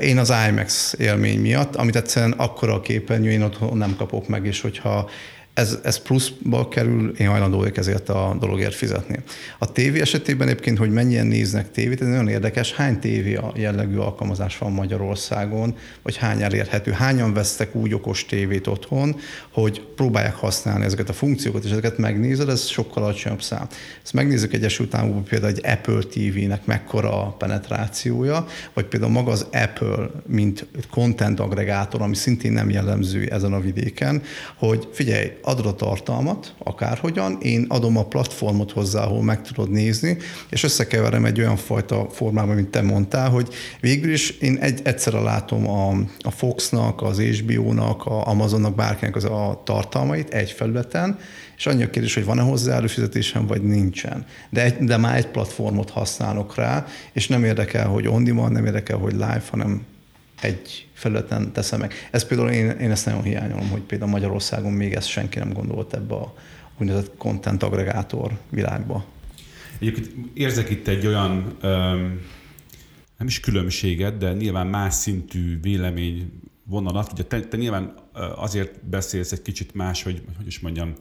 [0.00, 4.46] Én az IMAX élmény miatt, amit egyszerűen akkora a képernyő, én otthon nem kapok meg,
[4.46, 5.10] és hogyha
[5.54, 9.18] ez, ez pluszba kerül, én hajlandó vagyok ezért a dologért fizetni.
[9.58, 12.72] A tévé esetében egyébként, hogy mennyien néznek tévét, ez nagyon érdekes.
[12.72, 16.90] Hány tévé jellegű alkalmazás van Magyarországon, vagy hány elérhető?
[16.90, 19.16] Hányan vesztek úgy okos tévét otthon,
[19.50, 23.66] hogy próbálják használni ezeket a funkciókat, és ezeket megnézed, ez sokkal alacsonyabb szám.
[24.02, 29.46] Ezt megnézzük Egyesült Államokban például egy Apple TV-nek mekkora a penetrációja, vagy például maga az
[29.52, 34.22] Apple, mint content agregátor, ami szintén nem jellemző ezen a vidéken,
[34.56, 40.16] hogy figyelj, adod a tartalmat, akárhogyan, én adom a platformot hozzá, ahol meg tudod nézni,
[40.50, 43.48] és összekeverem egy olyan fajta formában, mint te mondtál, hogy
[43.80, 49.24] végül is én egy, egyszerre látom a, a Foxnak, az HBO-nak, a Amazonnak, bárkinek az
[49.24, 51.18] a tartalmait egy felületen,
[51.56, 54.26] és annyi a kérdés, hogy van-e hozzá előfizetésem, vagy nincsen.
[54.50, 58.64] De, egy, de már egy platformot használok rá, és nem érdekel, hogy on demand, nem
[58.64, 59.82] érdekel, hogy live, hanem
[60.44, 61.92] egy felületen teszem meg.
[62.10, 65.94] Ez például én, én ezt nagyon hiányolom, hogy például Magyarországon még ezt senki nem gondolt
[65.94, 66.34] ebbe a
[66.78, 69.04] úgynevezett content agregátor világba.
[69.78, 72.20] Egyébként érzek itt egy olyan, öm,
[73.18, 76.32] nem is különbséget, de nyilván más szintű vélemény
[76.64, 77.12] vonalat.
[77.12, 77.94] Ugye te, te nyilván
[78.36, 80.94] azért beszélsz egy kicsit más, hogy hogy is mondjam,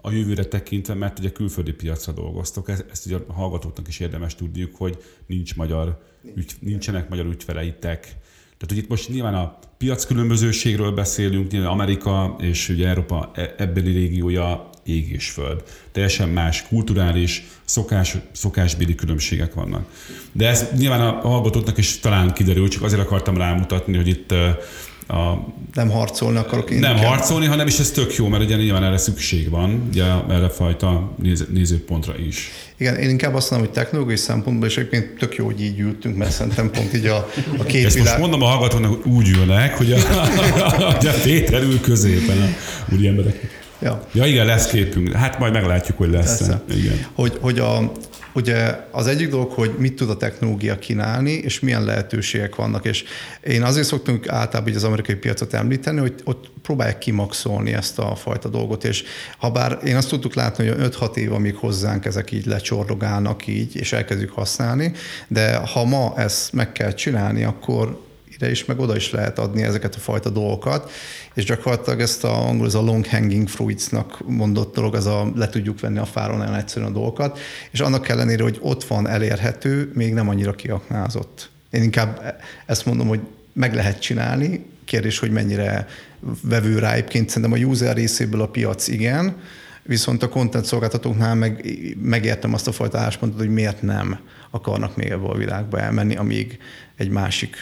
[0.00, 2.68] a jövőre tekintve, mert ugye külföldi piacra dolgoztok.
[2.68, 6.02] Ezt, ezt ugye a hallgatóknak is érdemes tudniuk, hogy nincs magyar,
[6.34, 8.16] ügy, nincsenek magyar ügyfeleitek.
[8.62, 13.54] Tehát, hogy itt most nyilván a piac különbözőségről beszélünk, nyilván Amerika és ugye Európa e-
[13.58, 15.62] ebbeli régiója ég és föld.
[15.92, 19.86] Teljesen más kulturális, szokás, szokásbéli különbségek vannak.
[20.32, 24.34] De ez nyilván a hallgatóknak is talán kiderül, csak azért akartam rámutatni, hogy itt
[25.08, 25.32] a
[25.74, 26.78] Nem harcolni akarok én.
[26.78, 27.08] nem inkább.
[27.08, 31.12] harcolni, hanem is ez tök jó, mert ugye nyilván erre szükség van, ugye erre fajta
[31.22, 32.50] néz, nézőpontra is.
[32.76, 36.16] Igen, én inkább azt mondom, hogy technológiai szempontból, és egyébként tök jó, hogy így ültünk,
[36.16, 38.20] mert szerintem pont így a, a két Ezt most világ...
[38.20, 39.98] mondom a hallgatónak, hogy úgy ülnek, hogy a,
[40.96, 42.48] hogy a Péter ül középen a
[42.94, 43.60] úri emberek.
[43.82, 44.06] Ja.
[44.12, 45.12] Ja igen, lesz képünk.
[45.12, 46.62] Hát majd meglátjuk, hogy lesz Persze.
[46.74, 47.06] Igen.
[47.14, 47.92] Hogy, hogy a,
[48.34, 53.04] ugye az egyik dolog, hogy mit tud a technológia kínálni, és milyen lehetőségek vannak, és
[53.42, 58.14] én azért szoktam általában így az amerikai piacot említeni, hogy ott próbálják kimaxolni ezt a
[58.14, 59.04] fajta dolgot, és
[59.38, 63.76] ha bár én azt tudtuk látni, hogy 5-6 év, amíg hozzánk ezek így lecsordogálnak így,
[63.76, 64.92] és elkezdjük használni,
[65.28, 68.10] de ha ma ezt meg kell csinálni, akkor
[68.42, 70.90] ide is, meg oda is lehet adni ezeket a fajta dolgokat,
[71.34, 75.48] és gyakorlatilag ezt a angol, ez a long hanging fruitsnak mondott dolog, az a le
[75.48, 77.38] tudjuk venni a fáron nagyon egyszerűen a dolgokat,
[77.70, 81.50] és annak ellenére, hogy ott van elérhető, még nem annyira kiaknázott.
[81.70, 83.20] Én inkább ezt mondom, hogy
[83.52, 85.86] meg lehet csinálni, kérdés, hogy mennyire
[86.42, 86.92] vevő rá.
[86.92, 89.36] Egyébként szerintem a user részéből a piac igen,
[89.82, 91.64] viszont a content szolgáltatóknál meg,
[92.02, 94.18] megértem azt a fajta álláspontot, hogy miért nem
[94.50, 96.58] akarnak még ebbe a világba elmenni, amíg
[96.96, 97.56] egy másik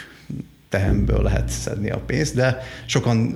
[0.71, 3.35] tehemből lehet szedni a pénzt, de sokan,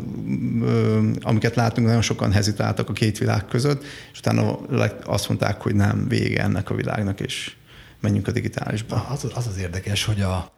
[1.21, 4.57] amiket látunk, nagyon sokan hezitáltak a két világ között, és utána
[5.05, 7.57] azt mondták, hogy nem, vége ennek a világnak, és
[8.01, 9.07] menjünk a digitálisba.
[9.11, 10.53] Az az, az érdekes, hogy a,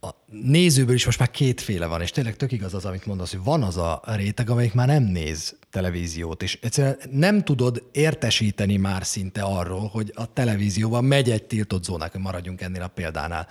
[0.00, 0.10] a
[0.42, 3.62] nézőből is most már kétféle van, és tényleg tök igaz az, amit mondasz, hogy van
[3.62, 9.42] az a réteg, amelyik már nem néz televíziót, és egyszerűen nem tudod értesíteni már szinte
[9.42, 13.46] arról, hogy a televízióban megy egy tiltott zónák, hogy maradjunk ennél a példánál.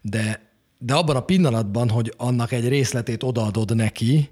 [0.00, 0.51] De,
[0.84, 4.30] de abban a pillanatban, hogy annak egy részletét odaadod neki,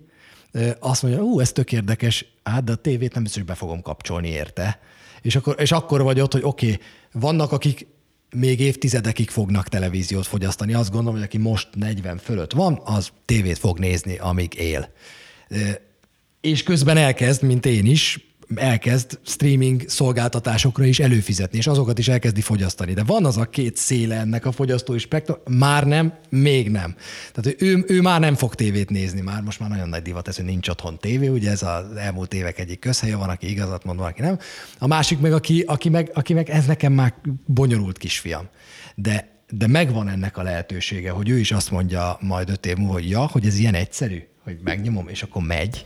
[0.78, 3.82] azt mondja, ú, ez tök érdekes, hát de a tévét nem biztos, hogy be fogom
[3.82, 4.80] kapcsolni érte.
[5.22, 6.80] És akkor, és akkor vagy ott, hogy oké, okay,
[7.12, 7.86] vannak, akik
[8.34, 10.74] még évtizedekig fognak televíziót fogyasztani.
[10.74, 14.92] Azt gondolom, hogy aki most 40 fölött van, az tévét fog nézni, amíg él.
[16.40, 22.40] És közben elkezd, mint én is, elkezd streaming szolgáltatásokra is előfizetni, és azokat is elkezdi
[22.40, 22.92] fogyasztani.
[22.92, 26.94] De van az a két széle ennek a fogyasztói spektrum, már nem, még nem.
[27.32, 30.36] Tehát ő, ő már nem fog tévét nézni, már most már nagyon nagy divat ez,
[30.36, 33.98] hogy nincs otthon tévé, ugye ez az elmúlt évek egyik közhelye, van, aki igazat mond,
[33.98, 34.38] van, aki nem.
[34.78, 37.14] A másik meg, aki, aki meg, aki meg ez nekem már
[37.46, 38.48] bonyolult kisfiam.
[38.94, 42.92] De, de megvan ennek a lehetősége, hogy ő is azt mondja majd öt év múlva,
[42.92, 45.84] hogy ja, hogy ez ilyen egyszerű, hogy megnyomom, és akkor megy.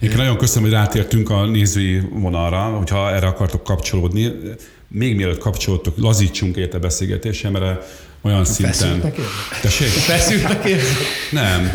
[0.00, 4.32] Én nagyon köszönöm, hogy rátértünk a nézői vonalra, hogyha erre akartok kapcsolódni.
[4.88, 7.84] Még mielőtt kapcsolódtok, lazítsunk érte beszélgetésre, mert
[8.22, 8.72] olyan szinten...
[8.72, 9.60] Feszültnek érzed?
[9.62, 9.88] Tessék?
[9.88, 10.96] Feszültnek érzed?
[11.30, 11.70] Nem,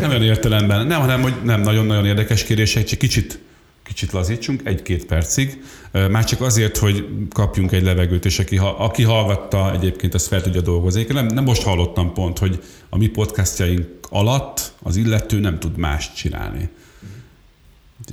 [0.00, 0.86] nem olyan értelemben.
[0.86, 3.38] Nem, hanem, hogy nem nagyon-nagyon érdekes kérdések, csak kicsit,
[3.84, 5.62] kicsit lazítsunk, egy-két percig.
[5.92, 10.60] Már csak azért, hogy kapjunk egy levegőt, és aki, aki hallgatta egyébként, ezt fel tudja
[10.60, 11.06] dolgozni.
[11.08, 16.16] Nem, nem most hallottam pont, hogy a mi podcastjaink alatt az illető nem tud mást
[16.16, 16.68] csinálni.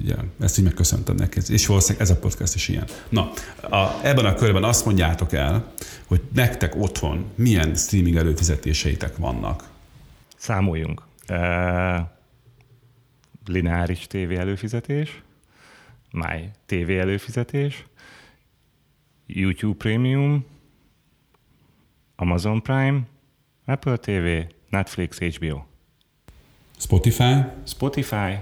[0.01, 2.85] Ugye, ezt így megköszöntem neki, és valószínűleg ez a podcast is ilyen.
[3.09, 3.31] Na,
[3.69, 5.73] a, ebben a körben azt mondjátok el,
[6.05, 9.63] hogy nektek otthon milyen streaming előfizetéseitek vannak.
[10.37, 11.01] Számoljunk.
[11.29, 11.99] Uh,
[13.45, 15.21] lineáris TV előfizetés,
[16.11, 17.85] My TV előfizetés,
[19.25, 20.45] YouTube Premium,
[22.15, 23.01] Amazon Prime,
[23.65, 25.65] Apple TV, Netflix, HBO.
[26.77, 27.33] Spotify?
[27.63, 28.37] Spotify,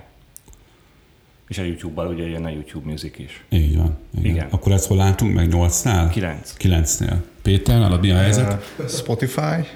[1.50, 3.44] és a YouTube-bal ugye jön a YouTube Music is.
[3.50, 3.98] Így van.
[4.18, 4.32] Igen.
[4.32, 4.48] Igen.
[4.50, 5.50] Akkor ezt hol látunk meg?
[5.52, 6.10] 8-nál?
[6.10, 6.56] 9.
[6.60, 7.24] 9-nél.
[7.42, 8.74] Péter, nálad mi a helyzet?
[8.78, 9.68] Uh, Spotify,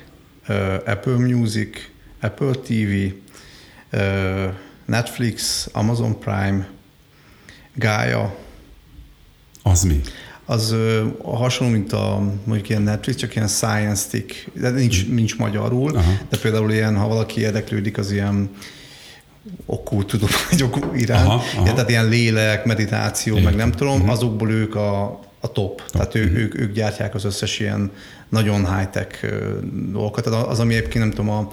[0.50, 3.14] uh, Apple Music, Apple TV,
[3.94, 4.54] uh,
[4.86, 6.68] Netflix, Amazon Prime,
[7.76, 8.36] Gaia,
[9.64, 10.02] Az mi?
[10.46, 15.38] az ö, hasonló, mint a mondjuk ilyen Netflix, csak ilyen science stick, de nincs, nincs
[15.38, 16.12] magyarul, Aha.
[16.30, 18.50] de például ilyen, ha valaki érdeklődik az ilyen
[19.66, 21.64] okkult tudomány iránt, Aha, aha.
[21.74, 24.10] tehát ilyen lélek, meditáció, meg nem tudom, Mhm.
[24.10, 25.04] azokból ők a,
[25.40, 25.84] a top.
[25.92, 27.92] Tehát ő, ők, ők gyártják az összes ilyen
[28.30, 29.26] nagyon high-tech
[29.92, 30.24] dolgokat.
[30.24, 31.50] Tehát az, ami egyébként nem tudom, a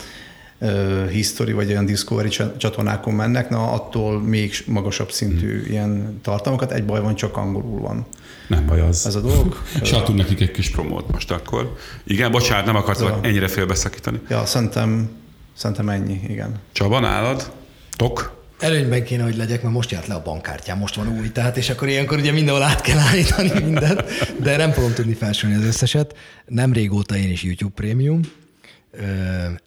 [1.10, 5.70] History vagy olyan Discovery csa- csatornákon mennek, na attól még magasabb szintű Mhm.
[5.70, 6.72] ilyen tartalmakat.
[6.72, 8.06] Egy baj van, csak angolul van
[8.48, 9.06] Nem baj az.
[9.06, 9.62] ez a dolog.
[9.82, 11.76] És adtunk nekik egy kis promót most akkor.
[12.04, 14.20] Igen, bocsánat, nem akartam ennyire félbeszakítani.
[14.28, 15.08] Ja, szerintem,
[15.56, 16.54] szerintem ennyi, igen.
[16.72, 17.52] Csaba, nálad?
[17.96, 18.38] Tok?
[18.58, 21.70] Előnyben kéne, hogy legyek, mert most járt le a bankkártyám, most van új, tehát és
[21.70, 24.04] akkor ilyenkor ugye mindenhol át kell állítani mindent,
[24.42, 26.16] de nem fogom tudni felsorolni az összeset.
[26.46, 28.20] Nem régóta én is YouTube Premium,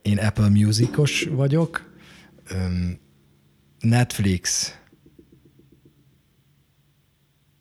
[0.01, 1.91] én Apple Musicos vagyok,
[3.79, 4.73] Netflix,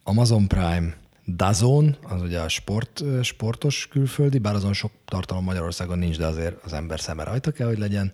[0.02, 0.96] Amazon Prime,
[1.26, 6.64] Dazon, az ugye a sport, sportos külföldi, bár azon sok tartalom Magyarországon nincs, de azért
[6.64, 8.12] az ember szeme rajta kell, hogy legyen.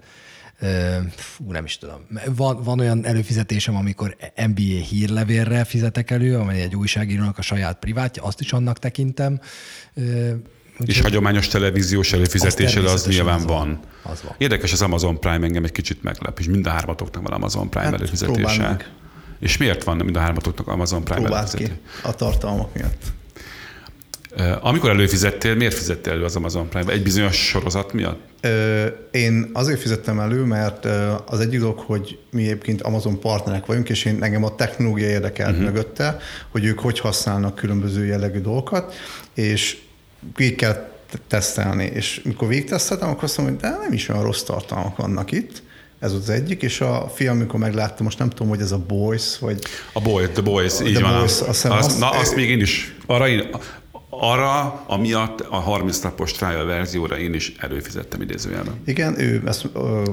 [1.10, 2.06] fú, nem is tudom.
[2.26, 8.22] Van, van olyan előfizetésem, amikor NBA hírlevélre fizetek elő, amely egy újságírónak a saját privátja,
[8.22, 9.40] azt is annak tekintem.
[10.80, 13.80] Úgy és hagyományos televíziós előfizetésed az, az nyilván az van.
[14.02, 14.12] van.
[14.12, 14.34] Az van.
[14.38, 17.84] Érdekes az Amazon Prime, engem egy kicsit meglep, és mind a hármatoknak van Amazon Prime
[17.84, 18.76] hát, előfizetése.
[19.40, 21.78] És miért van mind a hármatoknak Amazon Prime előfizetése?
[22.02, 23.02] a tartalmak miatt.
[24.60, 26.92] Amikor előfizettél, miért fizettél elő az Amazon Prime-ba?
[26.92, 28.20] Egy bizonyos sorozat miatt?
[29.10, 30.84] Én azért fizettem elő, mert
[31.26, 35.50] az egyik dolog, hogy mi egyébként Amazon partnerek vagyunk, és én engem a technológia érdekelt
[35.50, 35.64] uh-huh.
[35.64, 38.94] mögötte, hogy ők hogy használnak különböző jellegű dolgokat,
[39.34, 39.78] és
[40.36, 40.88] végig kell
[41.28, 41.84] tesztelni.
[41.84, 45.62] És mikor végigteszteltem, akkor azt mondom, hogy de nem is olyan rossz tartalmak vannak itt.
[46.00, 49.38] Ez az egyik, és a fiam, amikor meglátta, most nem tudom, hogy ez a Boys,
[49.38, 49.62] vagy...
[49.92, 51.18] A Boy, The Boys, the így van.
[51.18, 53.48] Boys, azt, azt, na, azt még én is, arra én,
[54.10, 58.74] arra, amiatt a 30 napos trial verzióra én is előfizettem idézőjelben.
[58.84, 59.68] Igen, ő ezt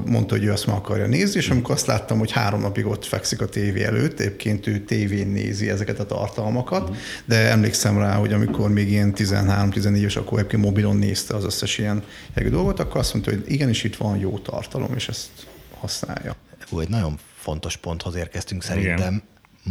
[0.06, 3.04] mondta, hogy ő azt meg akarja nézni, és amikor azt láttam, hogy három napig ott
[3.04, 6.94] fekszik a tévé előtt, egyébként ő tévén nézi ezeket a tartalmakat, mm.
[7.24, 11.78] de emlékszem rá, hogy amikor még ilyen 13-14 éves, akkor egyébként mobilon nézte az összes
[11.78, 12.02] ilyen
[12.50, 15.28] dolgot, akkor azt mondta, hogy igenis itt van jó tartalom, és ezt
[15.80, 16.36] használja.
[16.72, 18.96] Ó, egy nagyon fontos ponthoz érkeztünk szerintem.
[18.96, 19.22] Igen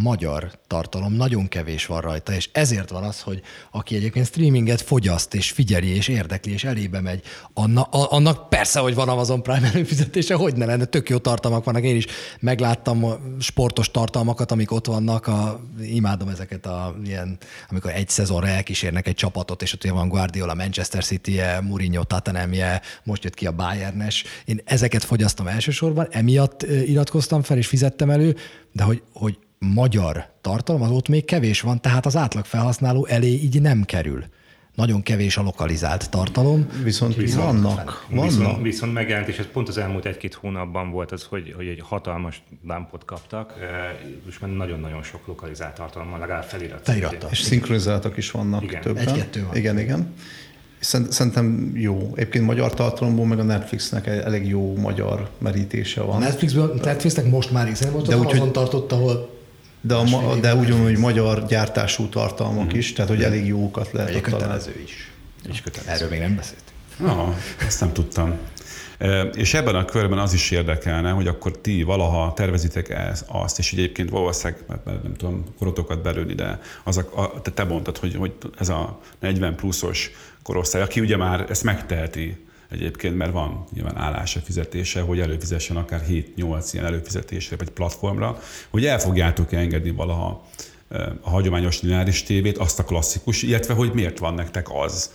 [0.01, 5.34] magyar tartalom, nagyon kevés van rajta, és ezért van az, hogy aki egyébként streaminget fogyaszt,
[5.34, 7.21] és figyeli, és érdekli, és elébe megy,
[7.53, 11.84] annak, annak persze, hogy van Amazon Prime előfizetése, hogy ne lenne, tök jó tartalmak vannak.
[11.84, 12.05] Én is
[12.39, 13.05] megláttam
[13.39, 17.38] sportos tartalmakat, amik ott vannak, a, imádom ezeket a ilyen,
[17.69, 23.23] amikor egy szezonra elkísérnek egy csapatot, és ott van Guardiola, Manchester City-je, Mourinho, Tottenhamje, most
[23.23, 24.23] jött ki a Bayernes.
[24.45, 28.36] Én ezeket fogyasztom elsősorban, emiatt iratkoztam fel, és fizettem elő,
[28.71, 29.38] de hogy, hogy
[29.73, 34.23] magyar tartalom, az ott még kevés van, tehát az átlag felhasználó elé így nem kerül.
[34.75, 36.67] Nagyon kevés a lokalizált tartalom.
[36.84, 38.06] Viszont, viszont vannak.
[38.10, 38.30] vannak.
[38.30, 41.82] Viszont, viszont megjelent, és ez pont az elmúlt egy-két hónapban volt az, hogy, hogy egy
[41.84, 43.54] hatalmas dumpot kaptak,
[44.28, 46.80] és már nagyon-nagyon sok lokalizált tartalommal, legalább felirat.
[46.84, 47.28] Feliratta.
[47.32, 48.82] És szinkronizáltak is vannak igen.
[48.82, 49.08] többen.
[49.08, 49.56] Egy-kettő van.
[49.56, 50.13] Igen, igen.
[51.10, 52.12] Szerintem jó.
[52.15, 56.15] Egyébként magyar tartalomból meg a Netflixnek elég jó magyar merítése van.
[56.15, 59.34] A Netflixből, Netflixnek most már is, most de az úgy, Amazon tartott, ahol
[59.87, 62.77] de, a ma, de ugyanúgy magyar gyártású tartalmak mm.
[62.77, 65.11] is, tehát hogy elég jókat lehet Egy kötelező is.
[65.49, 65.91] És kötelező.
[65.91, 66.63] Erről még nem beszélt.
[66.97, 67.35] Na,
[67.67, 68.37] ezt nem tudtam.
[69.33, 73.73] És ebben a körben az is érdekelne, hogy akkor ti valaha tervezitek ezt, azt, és
[73.73, 78.33] egyébként valószínűleg, nem tudom korotokat belőni, de az a, a, te, te mondtad, hogy, hogy
[78.57, 80.11] ez a 40 pluszos
[80.43, 82.45] korosztály, aki ugye már ezt megteheti,
[82.75, 88.85] egyébként, mert van nyilván állása, fizetése, hogy előfizessen akár 7-8 ilyen előfizetésre vagy platformra, hogy
[88.85, 90.45] el fogjátok engedni valaha
[91.21, 95.11] a hagyományos lineáris tévét, azt a klasszikus, illetve hogy miért van nektek az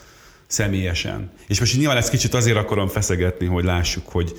[0.46, 1.31] személyesen.
[1.46, 4.33] És most nyilván ezt kicsit azért akarom feszegetni, hogy lássuk, hogy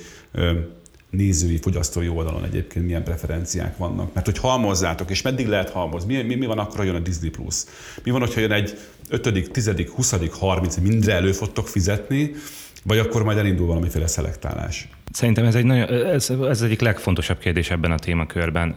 [1.10, 4.14] nézői, fogyasztói oldalon egyébként milyen preferenciák vannak.
[4.14, 6.16] Mert hogy halmozzátok, és meddig lehet halmozni?
[6.16, 7.54] Mi, mi, mi van akkor, ha jön a Disney Plus?
[8.02, 12.34] Mi van, hogyha jön egy 5., 10., 20., 30, mindre elő fogtok fizetni,
[12.82, 14.88] vagy akkor majd elindul valamiféle szelektálás?
[15.12, 18.68] Szerintem ez egy nagyon, ez, ez egyik legfontosabb kérdés ebben a témakörben.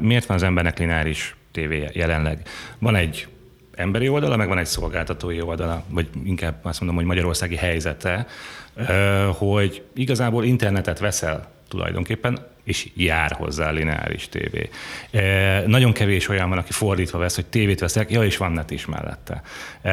[0.00, 2.48] Miért van az embernek lineáris tévé jelenleg?
[2.78, 3.28] Van egy
[3.74, 8.26] emberi oldala, meg van egy szolgáltatói oldala, vagy inkább azt mondom, hogy magyarországi helyzete,
[9.36, 14.68] hogy igazából internetet veszel tulajdonképpen, és jár hozzá lineáris tévé.
[15.10, 18.70] E, nagyon kevés olyan van, aki fordítva vesz, hogy tévét veszek, ja, és van net
[18.70, 19.42] is mellette.
[19.82, 19.90] E,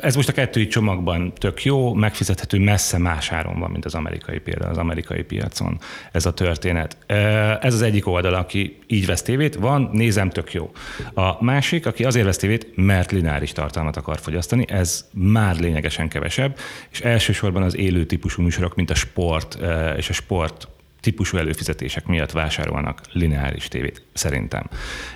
[0.00, 4.38] ez most a kettői csomagban tök jó, megfizethető messze más áron van, mint az amerikai
[4.38, 5.78] például az amerikai piacon
[6.12, 6.96] ez a történet.
[7.06, 7.16] E,
[7.60, 10.70] ez az egyik oldal, aki így vesz tévét, van, nézem, tök jó.
[11.14, 16.58] A másik, aki azért vesz tévét, mert lineáris tartalmat akar fogyasztani, ez már lényegesen kevesebb,
[16.90, 20.68] és elsősorban az élő típusú műsorok, mint a sport e, és a sport
[21.00, 24.66] típusú előfizetések miatt vásárolnak lineáris tévét, szerintem.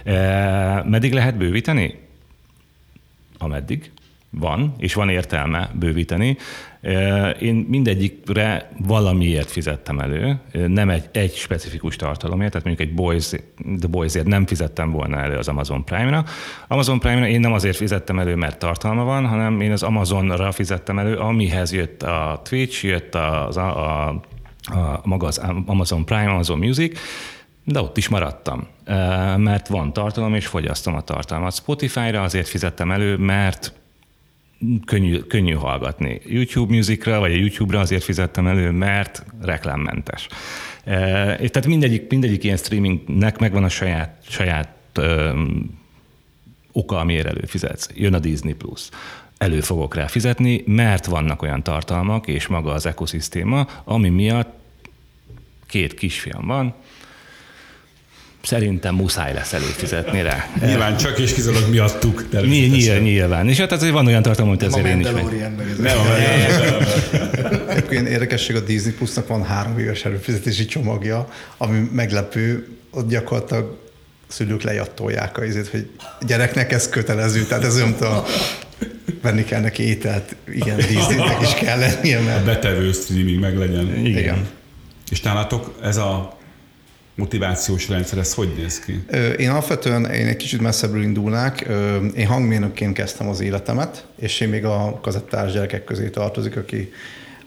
[0.05, 1.99] E, meddig lehet bővíteni?
[3.39, 3.91] Ameddig
[4.31, 6.37] van, és van értelme bővíteni.
[6.81, 13.29] E, én mindegyikre valamiért fizettem elő, nem egy, egy specifikus tartalomért, tehát mondjuk egy Boys,
[13.79, 16.25] The Boysért nem fizettem volna elő az Amazon Prime-ra.
[16.69, 20.99] Amazon Prime-ra én nem azért fizettem elő, mert tartalma van, hanem én az Amazonra fizettem
[20.99, 24.21] elő, amihez jött a Twitch, jött az, a, a
[24.65, 26.99] a, maga az Amazon Prime, Amazon Music,
[27.65, 28.67] de ott is maradtam,
[29.37, 31.55] mert van tartalom, és fogyasztom a tartalmat.
[31.55, 33.73] Spotify-ra azért fizettem elő, mert
[34.85, 36.21] könnyű, könnyű hallgatni.
[36.27, 40.27] YouTube Musicra, vagy a YouTube-ra azért fizettem elő, mert reklámmentes.
[40.85, 44.69] Tehát mindegyik, mindegyik ilyen streamingnek megvan a saját, saját
[46.73, 47.89] oka, amiért előfizetsz.
[47.95, 48.89] Jön a Disney Plus
[49.45, 54.53] elő fogok rá fizetni, mert vannak olyan tartalmak és maga az ekoszisztéma, ami miatt
[55.67, 56.75] két kisfiam van,
[58.43, 60.47] szerintem muszáj lesz előfizetni rá.
[60.61, 62.25] Nyilván csak és kizárólag miattuk.
[62.33, 63.49] Mi, nyilván, nyilván.
[63.49, 65.53] És hát azért van olyan tartalom, hogy ezért én is meg.
[65.79, 66.15] Nem, a
[67.69, 73.79] Egyébként érdekesség, a Disney Plusnak van három éves előfizetési csomagja, ami meglepő, ott gyakorlatilag
[74.27, 75.91] szülők lejattolják a izét, hogy
[76.27, 78.25] gyereknek ez kötelező, tehát ez olyan, a
[79.25, 84.05] venni kell neki ételt, igen, Disneynek is kell lennie, mert betevő streaming meg legyen.
[84.05, 84.47] igen.
[85.11, 86.39] És nálatok ez a
[87.15, 89.05] motivációs rendszer, ez hogy néz ki?
[89.39, 91.69] Én alapvetően én egy kicsit messzebbről indulnák.
[92.17, 96.93] Én hangmérnökként kezdtem az életemet, és én még a kazettás gyerekek közé tartozik, aki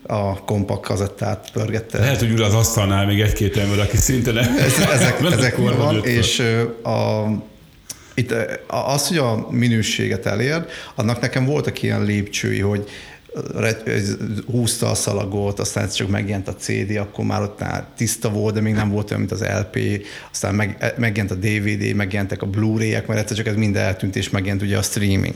[0.08, 2.00] a kompakt kazettát pörgette.
[2.00, 4.56] Lehet, hogy ül az asztalnál még egy-két ember, aki szinte nem.
[4.58, 6.40] Ez, ezek, ezek van, és
[6.84, 7.26] a,
[8.18, 8.34] itt
[8.68, 10.66] az, hogy a minőséget elér,
[10.96, 12.90] annak nekem voltak ilyen lépcsői, hogy
[14.46, 18.62] húzta a szalagot, aztán csak megjelent a CD, akkor már ott már tiszta volt, de
[18.62, 23.08] még nem volt olyan, mint az LP, aztán meg, megjelent a DVD, megjelentek a Blu-ray-ek,
[23.08, 25.36] mert egyszer csak ez mind eltűnt, és megjelent ugye a streaming.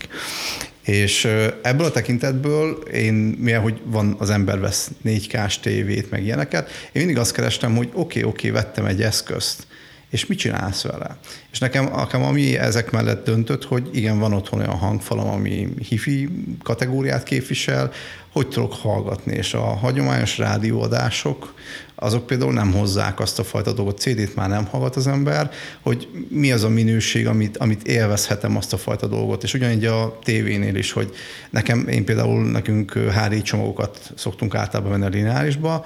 [0.82, 1.28] És
[1.62, 6.92] ebből a tekintetből én, mivel hogy van az ember vesz 4K-s tévét, meg ilyeneket, én
[6.92, 9.68] mindig azt kerestem, hogy oké, okay, oké, okay, vettem egy eszközt,
[10.12, 11.18] és mit csinálsz vele?
[11.52, 16.30] És nekem, nekem ami ezek mellett döntött, hogy igen, van otthon olyan hangfalam, ami hifi
[16.64, 17.92] kategóriát képvisel,
[18.32, 21.54] hogy tudok hallgatni, és a hagyományos rádióadások,
[21.96, 25.52] azok például nem hozzák azt a fajta dolgot, CD-t már nem hallgat az ember,
[25.82, 29.44] hogy mi az a minőség, amit, amit élvezhetem azt a fajta dolgot.
[29.44, 31.14] És ugyanígy a tévénél is, hogy
[31.50, 35.86] nekem, én például nekünk HD csomagokat szoktunk általában venni a lineárisba,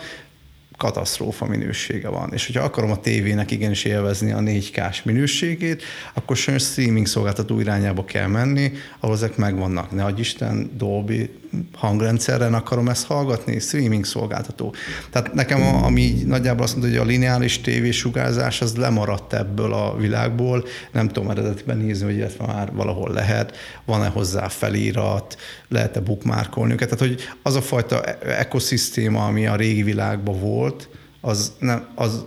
[0.78, 2.34] katasztrófa minősége van.
[2.34, 8.06] És hogyha akarom a tévének igenis élvezni a 4K-s minőségét, akkor sajnos streaming szolgáltató irányába
[8.06, 9.92] kell menni, ahol ezek megvannak.
[9.92, 11.30] Ne adj Isten, Dolby
[11.74, 14.74] hangrendszerren akarom ezt hallgatni, streaming szolgáltató.
[15.10, 19.96] Tehát nekem, a, ami nagyjából azt mondja, hogy a lineáris tévésugárzás az lemaradt ebből a
[19.98, 25.38] világból, nem tudom eredetiben nézni, hogy illetve már valahol lehet, van-e hozzá felírat,
[25.68, 26.90] lehet-e bookmarkolni őket.
[26.90, 30.90] Tehát, hogy az a fajta ekoszisztéma, ami a régi világban volt,
[31.22, 32.26] az, nem, az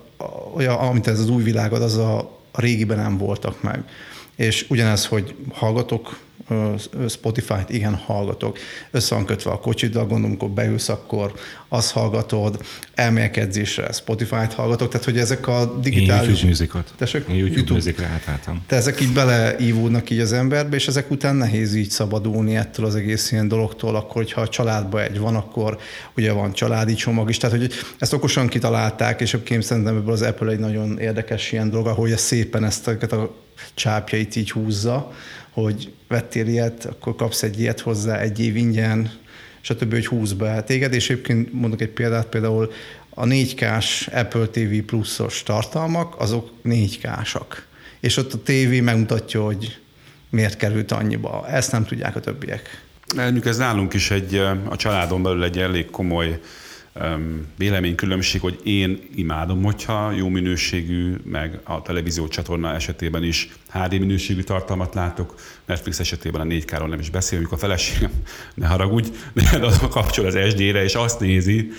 [0.55, 2.19] olyan, amit ez az új világ ad, az a,
[2.53, 3.85] a régiben nem voltak meg.
[4.37, 6.19] És ugyanez, hogy hallgatok
[7.09, 8.59] Spotify-t, igen, hallgatok.
[8.91, 11.33] Össze van kötve a kocsiddal, gondolom, amikor beülsz, akkor
[11.69, 16.29] azt hallgatod, elmélkedésre Spotify-t hallgatok, tehát hogy ezek a Én digitális...
[16.29, 16.93] YouTube musicot.
[16.97, 17.25] Tessék?
[17.29, 17.75] Én YouTube, YouTube.
[17.75, 18.63] musicre átálltam.
[18.67, 22.95] Te ezek így beleívódnak így az emberbe, és ezek után nehéz így szabadulni ettől az
[22.95, 25.79] egész ilyen dologtól, akkor, hogyha a családban egy van, akkor
[26.17, 27.37] ugye van családi csomag is.
[27.37, 31.71] Tehát, hogy ezt okosan kitalálták, és egyébként szerintem ebből az Apple egy nagyon érdekes ilyen
[31.71, 33.35] dolog, ahogy szépen ezt a, a
[33.75, 35.13] csápjait így húzza,
[35.63, 39.11] hogy vettél ilyet, akkor kapsz egy ilyet hozzá egy év ingyen,
[39.61, 42.73] stb., hogy húz be téged, és egyébként mondok egy példát, például
[43.11, 47.63] a 4K-s Apple TV pluszos tartalmak, azok 4K-sak.
[48.01, 49.79] És ott a tévé megmutatja, hogy
[50.31, 51.49] miért került annyiba.
[51.49, 52.83] Ezt nem tudják a többiek.
[53.17, 54.35] Mondjuk ez nálunk is egy,
[54.69, 56.41] a családon belül egy elég komoly
[57.57, 64.43] véleménykülönbség, hogy én imádom, hogyha jó minőségű, meg a televízió csatorna esetében is HD minőségű
[64.43, 65.35] tartalmat látok,
[65.65, 68.11] Netflix esetében a 4K-ról nem is beszélünk, a feleségem,
[68.55, 71.71] ne haragudj, de az kapcsol az SD-re, és azt nézi,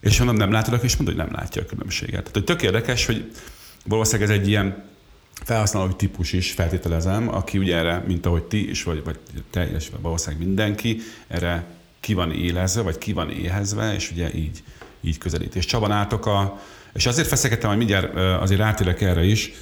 [0.00, 2.20] és mondom, nem látod, és mondod, hogy nem látja a különbséget.
[2.20, 3.30] Tehát hogy tök érdekes, hogy
[3.84, 4.84] valószínűleg ez egy ilyen
[5.44, 9.18] felhasználói típus is feltételezem, aki ugye erre, mint ahogy ti is, vagy, vagy
[9.50, 11.64] te, és valószínűleg mindenki, erre
[12.00, 14.62] ki van élezve, vagy ki van éhezve, és ugye így,
[15.00, 15.54] így közelít.
[15.54, 16.60] És Csaba nátok a,
[16.92, 19.52] és azért feszegettem, hogy mindjárt azért rátérek erre is,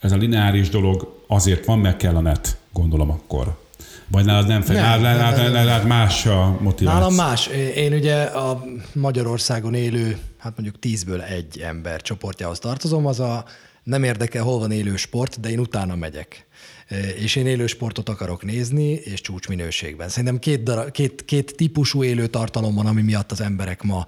[0.00, 3.64] ez a lineáris dolog azért van, mert kell a net, gondolom akkor.
[4.08, 4.98] Vagy nálad nem, fel,
[5.50, 7.00] nálad más a motiváció.
[7.00, 7.46] Nálam más.
[7.74, 13.44] Én ugye a Magyarországon élő, hát mondjuk tízből egy ember csoportjához tartozom, az a
[13.82, 16.45] nem érdekel, hol van élő sport, de én utána megyek.
[17.16, 20.08] És én élő sportot akarok nézni, és csúcsminőségben.
[20.08, 24.06] Szerintem két, darab, két, két típusú élő tartalom van, ami miatt az emberek ma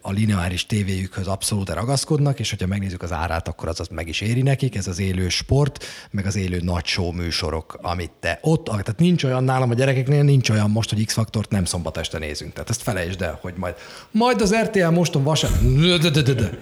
[0.00, 4.20] a lineáris tévéjükhöz abszolút ragaszkodnak, és hogyha megnézzük az árát, akkor az, az meg is
[4.20, 8.64] éri nekik, ez az élő sport, meg az élő nagy show műsorok, amit te ott,
[8.64, 12.52] tehát nincs olyan nálam a gyerekeknél, nincs olyan most, hogy X-faktort nem szombat este nézünk.
[12.52, 13.74] Tehát ezt felejtsd el, hogy majd,
[14.10, 15.60] majd az RTL moston vasárnap,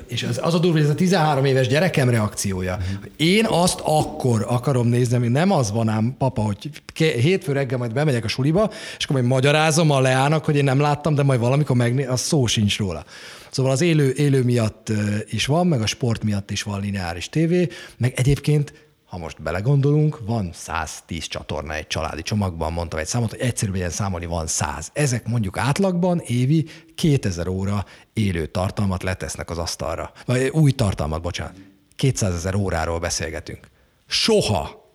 [0.09, 2.79] és az, az a durva, hogy ez a 13 éves gyerekem reakciója.
[3.17, 7.93] Én azt akkor akarom nézni, ami nem az van ám, papa, hogy hétfő reggel majd
[7.93, 11.41] bemegyek a suliba, és akkor majd magyarázom a Leának, hogy én nem láttam, de majd
[11.41, 13.05] valamikor megné, az szó sincs róla.
[13.51, 14.93] Szóval az élő, élő miatt
[15.27, 20.19] is van, meg a sport miatt is van lineáris tévé, meg egyébként ha most belegondolunk,
[20.27, 24.91] van 110 csatorna egy családi csomagban, mondtam egy számot, hogy egyszerűbb legyen számolni, van 100.
[24.93, 30.13] Ezek mondjuk átlagban évi 2000 óra élő tartalmat letesznek az asztalra.
[30.27, 31.55] Vagy új tartalmat, bocsánat.
[31.97, 33.69] 200 ezer óráról beszélgetünk.
[34.07, 34.86] Soha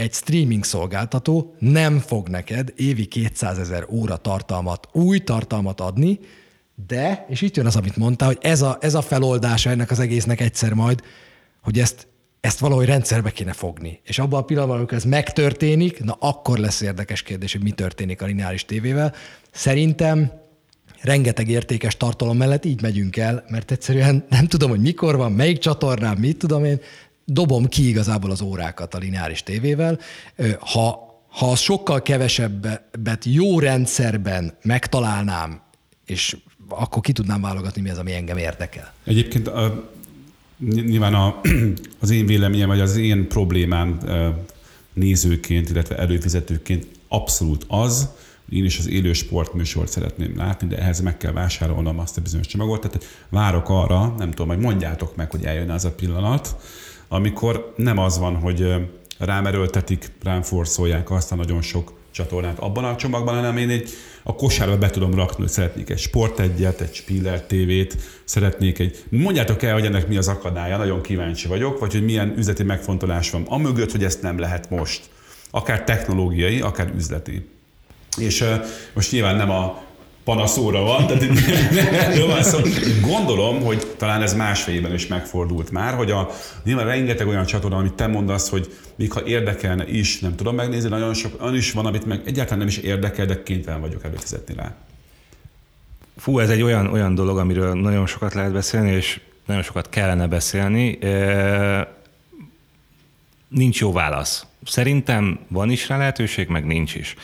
[0.00, 6.18] egy streaming szolgáltató nem fog neked évi 200 ezer óra tartalmat, új tartalmat adni,
[6.86, 9.98] de, és itt jön az, amit mondta, hogy ez a, ez a feloldása ennek az
[9.98, 11.02] egésznek egyszer majd,
[11.62, 12.06] hogy ezt,
[12.40, 14.00] ezt valahogy rendszerbe kéne fogni.
[14.04, 18.22] És abban a pillanatban, amikor ez megtörténik, na akkor lesz érdekes kérdés, hogy mi történik
[18.22, 19.14] a lineáris tévével.
[19.50, 20.32] Szerintem
[21.02, 25.58] rengeteg értékes tartalom mellett így megyünk el, mert egyszerűen nem tudom, hogy mikor van, melyik
[25.58, 26.80] csatornán, mit tudom én,
[27.32, 29.98] dobom ki igazából az órákat a lineáris tévével.
[30.58, 35.60] Ha, ha sokkal kevesebbet jó rendszerben megtalálnám,
[36.06, 36.36] és
[36.68, 38.92] akkor ki tudnám válogatni, mi az, ami engem érdekel.
[39.04, 39.90] Egyébként a,
[40.72, 41.40] nyilván a,
[42.00, 43.98] az én véleményem, vagy az én problémám
[44.92, 48.08] nézőként, illetve előfizetőként abszolút az,
[48.48, 52.46] én is az élő sportműsort szeretném látni, de ehhez meg kell vásárolnom azt a bizonyos
[52.46, 52.80] csomagot.
[52.80, 56.56] Tehát várok arra, nem tudom, majd mondjátok meg, hogy eljön az a pillanat,
[57.12, 58.74] amikor nem az van, hogy
[59.18, 63.90] rám erőltetik, rám forszolják azt a nagyon sok csatornát abban a csomagban, hanem én egy,
[64.22, 69.04] a kosárba be tudom rakni, hogy szeretnék egy sportegyet, egy Spiller TV-t, szeretnék egy...
[69.08, 73.30] Mondjátok el, hogy ennek mi az akadálya, nagyon kíváncsi vagyok, vagy hogy milyen üzleti megfontolás
[73.30, 73.42] van.
[73.48, 75.02] Amögött, hogy ezt nem lehet most.
[75.50, 77.48] Akár technológiai, akár üzleti.
[78.18, 79.82] És uh, most nyilván nem a
[80.34, 81.22] panaszóra van, tehát
[81.92, 82.58] erről van szó.
[83.00, 86.30] Gondolom, hogy talán ez másfélben is megfordult már, hogy a,
[86.64, 90.88] nyilván rengeteg olyan csatorna, amit te mondasz, hogy még ha érdekelne is, nem tudom megnézni,
[90.88, 94.54] nagyon sok olyan is van, amit meg egyáltalán nem is érdekel, de kénytelen vagyok előfizetni
[94.54, 94.74] rá.
[96.16, 100.26] Fú, ez egy olyan, olyan dolog, amiről nagyon sokat lehet beszélni, és nagyon sokat kellene
[100.26, 100.98] beszélni.
[103.48, 104.46] Nincs jó válasz.
[104.64, 107.14] Szerintem van is rá lehetőség, meg nincs is.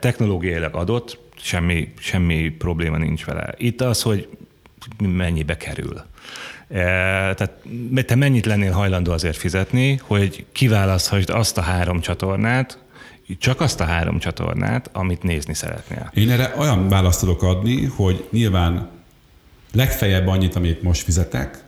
[0.00, 3.54] Technológiailag adott, semmi, semmi probléma nincs vele.
[3.56, 4.28] Itt az, hogy
[4.98, 6.02] mennyibe kerül.
[6.68, 6.82] E,
[7.34, 7.52] tehát
[8.06, 12.78] te mennyit lennél hajlandó azért fizetni, hogy kiválaszthasd azt a három csatornát,
[13.38, 16.10] csak azt a három csatornát, amit nézni szeretnél.
[16.14, 18.88] Én erre olyan választ tudok adni, hogy nyilván
[19.72, 21.64] legfeljebb annyit, amit most fizetek,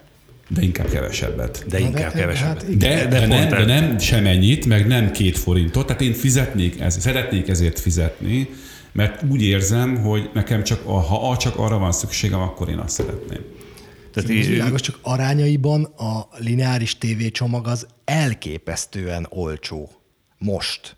[0.48, 1.64] de inkább kevesebbet.
[1.68, 2.62] De inkább hát, kevesebbet.
[2.62, 5.86] Hát, de, de, de, nem, de nem semennyit, meg nem két forintot.
[5.86, 8.48] Tehát én fizetnék, ez, szeretnék ezért fizetni,
[8.98, 13.40] mert úgy érzem, hogy nekem csak, ha csak arra van szükségem, akkor én azt szeretném.
[14.12, 19.90] Tehát így, világos, csak arányaiban a lineáris tévécsomag az elképesztően olcsó
[20.38, 20.96] most.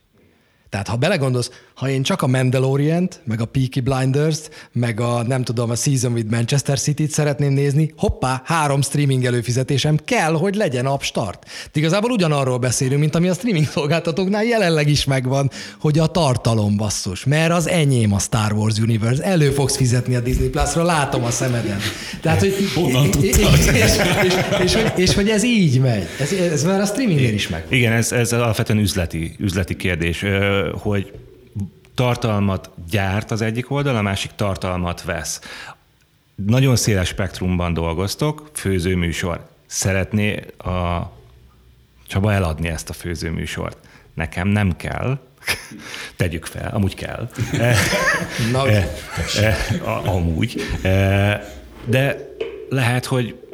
[0.68, 1.50] Tehát ha belegondolsz,
[1.80, 6.12] ha én csak a mandalorian meg a Peaky Blinders-t, meg a nem tudom, a Season
[6.12, 11.44] with Manchester City-t szeretném nézni, hoppá, három streaming előfizetésem kell, hogy legyen start.
[11.44, 15.50] De igazából ugyanarról beszélünk, mint ami a streaming szolgáltatóknál jelenleg is megvan,
[15.80, 20.20] hogy a tartalom basszus, mert az enyém a Star Wars Universe, elő fogsz fizetni a
[20.20, 21.78] Disney Plus-ra, látom a szemeden.
[22.20, 26.06] Tehát, hogy, Honnan és, és, és, és, és, hogy, és, hogy ez így megy.
[26.20, 27.66] Ez, ez már a streamingnél is meg.
[27.68, 30.24] Igen, ez, ez alapvetően üzleti, üzleti kérdés,
[30.72, 31.12] hogy
[32.00, 35.40] tartalmat gyárt az egyik oldal, a másik tartalmat vesz.
[36.34, 39.48] Nagyon széles spektrumban dolgoztok, főzőműsor.
[39.66, 41.12] Szeretné a
[42.06, 43.76] Csaba eladni ezt a főzőműsort.
[44.14, 45.18] Nekem nem kell,
[46.16, 47.30] tegyük fel, amúgy kell.
[48.52, 48.88] Na, e,
[49.40, 49.56] e,
[50.04, 50.62] amúgy.
[50.82, 52.34] E, de
[52.68, 53.48] lehet, hogy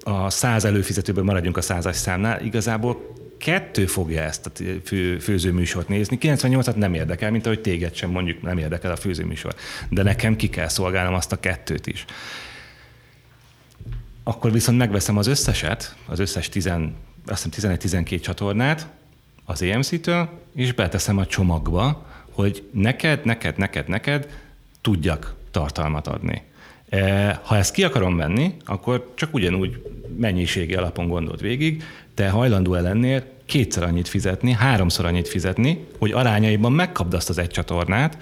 [0.00, 3.14] a száz előfizetőben maradjunk a százas számnál, igazából
[3.46, 4.50] kettő fogja ezt a
[4.84, 9.54] fő, főzőműsort nézni, 98-at nem érdekel, mint ahogy téged sem mondjuk nem érdekel a főzőműsor.
[9.88, 12.04] De nekem ki kell szolgálnom azt a kettőt is.
[14.22, 16.70] Akkor viszont megveszem az összeset, az összes 10,
[17.26, 18.88] azt hiszem 11-12 csatornát
[19.44, 24.28] az EMC-től, és beteszem a csomagba, hogy neked, neked, neked, neked
[24.80, 26.42] tudjak tartalmat adni.
[26.88, 29.82] E, ha ezt ki akarom venni, akkor csak ugyanúgy
[30.16, 31.82] mennyiségi alapon gondolt végig,
[32.14, 37.50] te hajlandó-e lennél kétszer annyit fizetni, háromszor annyit fizetni, hogy arányaiban megkapd azt az egy
[37.50, 38.16] csatornát,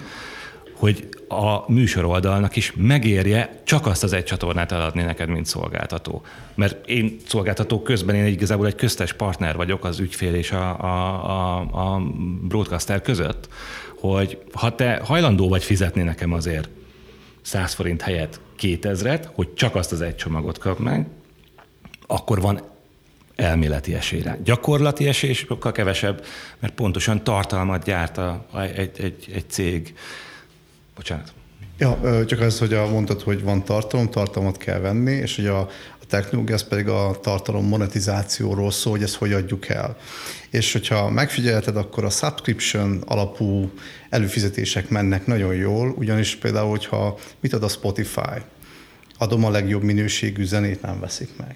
[0.75, 6.21] hogy a műsor oldalnak is megérje csak azt az egy csatornát eladni neked, mint szolgáltató.
[6.55, 11.25] Mert én szolgáltató közben én igazából egy köztes partner vagyok az ügyfél és a, a,
[11.29, 12.01] a, a
[12.41, 13.49] broadcaster között,
[13.99, 16.69] hogy ha te hajlandó vagy fizetni nekem azért
[17.41, 21.07] 100 forint helyett 2000-et, hogy csak azt az egy csomagot kap meg,
[22.07, 22.61] akkor van
[23.35, 24.39] elméleti esélyre.
[24.43, 26.25] Gyakorlati esély sokkal kevesebb,
[26.59, 29.93] mert pontosan tartalmat gyárt a, egy, egy, egy cég.
[30.95, 31.33] Bocsánat.
[31.77, 35.69] Ja, csak az, hogy a, mondtad, hogy van tartalom, tartalmat kell venni, és hogy a
[36.05, 39.97] a technológia, az pedig a tartalom monetizációról szól, hogy ezt hogy adjuk el.
[40.49, 43.71] És hogyha megfigyelted, akkor a subscription alapú
[44.09, 48.41] előfizetések mennek nagyon jól, ugyanis például, hogyha mit ad a Spotify,
[49.17, 51.55] adom a legjobb minőségű zenét, nem veszik meg.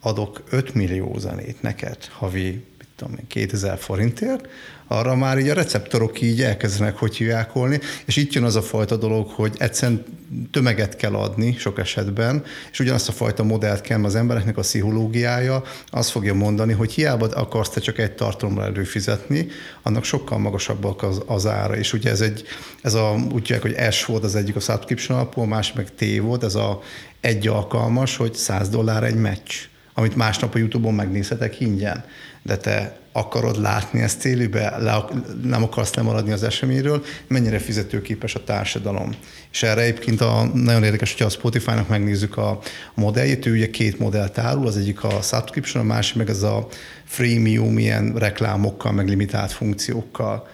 [0.00, 2.64] Adok 5 millió zenét neked havi
[3.00, 4.48] tudom én, 2000 forintért,
[4.86, 8.96] arra már így a receptorok így elkezdenek hogy hívjákolni, és itt jön az a fajta
[8.96, 10.04] dolog, hogy egyszerűen
[10.50, 15.62] tömeget kell adni sok esetben, és ugyanazt a fajta modellt kell, az embereknek a pszichológiája
[15.90, 19.46] azt fogja mondani, hogy hiába akarsz te csak egy tartalomra előfizetni,
[19.82, 22.44] annak sokkal magasabbak az, az ára, és ugye ez egy,
[22.82, 25.94] ez a, úgy mondják, hogy S volt az egyik a subscription alapú, a másik meg
[25.94, 26.80] T volt, ez a
[27.20, 29.52] egy alkalmas, hogy 100 dollár egy meccs,
[29.94, 32.04] amit másnap a Youtube-on megnézhetek ingyen
[32.42, 35.04] de te akarod látni ezt élőbe, le,
[35.42, 39.14] nem akarsz lemaradni az eseményről, mennyire fizetőképes a társadalom.
[39.52, 42.58] És erre egyébként a, nagyon érdekes, hogyha a Spotify-nak megnézzük a,
[42.94, 46.66] modelljét, ő ugye két modellt árul, az egyik a subscription, a másik meg ez a
[47.04, 50.48] freemium, ilyen reklámokkal, meg limitált funkciókkal.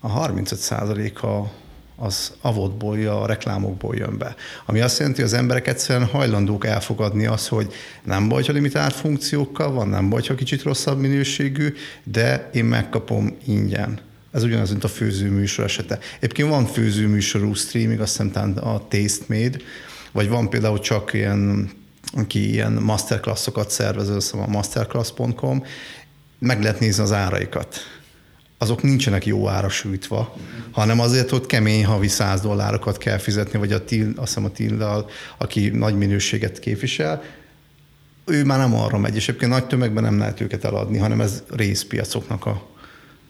[0.00, 1.52] A 35% a
[1.96, 4.34] az avodból, a reklámokból jön be.
[4.66, 7.72] Ami azt jelenti, hogy az emberek egyszerűen hajlandók elfogadni azt, hogy
[8.04, 11.74] nem baj, ha limitált funkciókkal van, nem baj, ha kicsit rosszabb minőségű,
[12.04, 14.00] de én megkapom ingyen.
[14.32, 15.98] Ez ugyanaz, mint a főzőműsor esete.
[16.16, 19.58] Egyébként van főzőműsorú streaming, azt hiszem a Taste Made,
[20.12, 21.70] vagy van például csak ilyen,
[22.12, 25.64] aki ilyen masterclassokat szervez, szóval a masterclass.com,
[26.38, 27.95] meg lehet nézni az áraikat
[28.58, 30.28] azok nincsenek jó ára sűjtve,
[30.70, 34.50] hanem azért ott kemény havi 100 dollárokat kell fizetni, vagy a til, azt hiszem a
[34.50, 37.22] Tildal, aki nagy minőséget képvisel,
[38.24, 41.42] ő már nem arra megy, és egyébként nagy tömegben nem lehet őket eladni, hanem ez
[41.50, 42.66] részpiacoknak a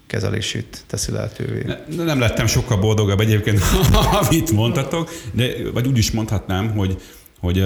[0.06, 1.62] kezelését teszi lehetővé.
[1.96, 3.60] Ne, nem lettem sokkal boldogabb egyébként,
[4.22, 7.00] amit mondhatok, de vagy úgy is mondhatnám, hogy,
[7.40, 7.64] hogy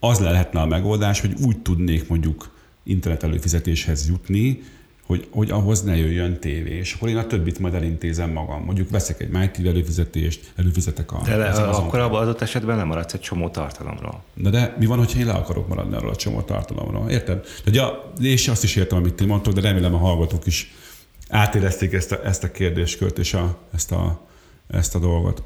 [0.00, 4.62] az lehetne a megoldás, hogy úgy tudnék mondjuk internet előfizetéshez jutni,
[5.06, 8.64] hogy, hogy ahhoz ne jöjjön tévé, és akkor én a többit majd elintézem magam.
[8.64, 11.20] Mondjuk veszek egy MyTV előfizetést, előfizetek a...
[11.24, 14.22] De le, az akkor abban adott esetben nem maradsz egy csomó tartalomról.
[14.34, 17.10] Na de mi van, hogyha én le akarok maradni arról a csomó tartalomról?
[17.10, 17.46] Érted?
[17.64, 17.82] De ugye,
[18.30, 20.74] és azt is értem, amit ti mondtok, de remélem a hallgatók is
[21.28, 24.20] átérezték ezt a, ezt a kérdéskört és a, ezt, a,
[24.68, 25.42] ezt a dolgot.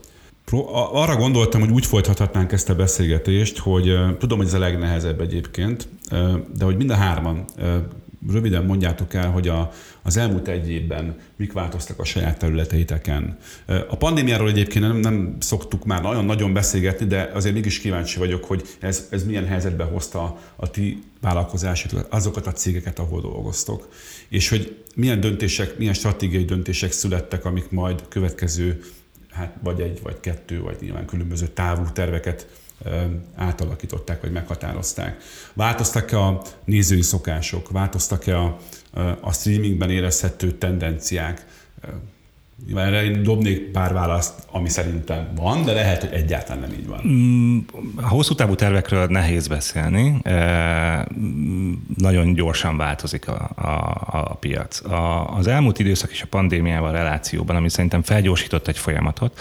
[0.92, 5.88] Arra gondoltam, hogy úgy folytathatnánk ezt a beszélgetést, hogy tudom, hogy ez a legnehezebb egyébként,
[6.56, 7.44] de hogy mind a hárman
[8.28, 13.38] röviden mondjátok el, hogy a, az elmúlt egy évben mik változtak a saját területeiteken.
[13.66, 18.62] A pandémiáról egyébként nem, nem szoktuk már nagyon-nagyon beszélgetni, de azért mégis kíváncsi vagyok, hogy
[18.80, 23.88] ez, ez milyen helyzetbe hozta a ti vállalkozásot, azokat a cégeket, ahol dolgoztok.
[24.28, 28.80] És hogy milyen döntések, milyen stratégiai döntések születtek, amik majd következő,
[29.30, 32.46] hát vagy egy, vagy kettő, vagy nyilván különböző távú terveket
[33.36, 35.16] átalakították, vagy meghatározták.
[35.52, 38.58] Változtak-e a nézői szokások, változtak-e a,
[39.20, 41.46] a streamingben érezhető tendenciák?
[42.74, 47.00] Erre én dobnék pár választ, ami szerintem van, de lehet, hogy egyáltalán nem így van.
[47.06, 47.58] Mm,
[47.96, 50.20] a hosszú távú tervekről nehéz beszélni.
[51.96, 53.70] Nagyon gyorsan változik a, a,
[54.10, 54.84] a piac.
[54.84, 59.40] A, az elmúlt időszak és a pandémiával relációban, ami szerintem felgyorsított egy folyamatot,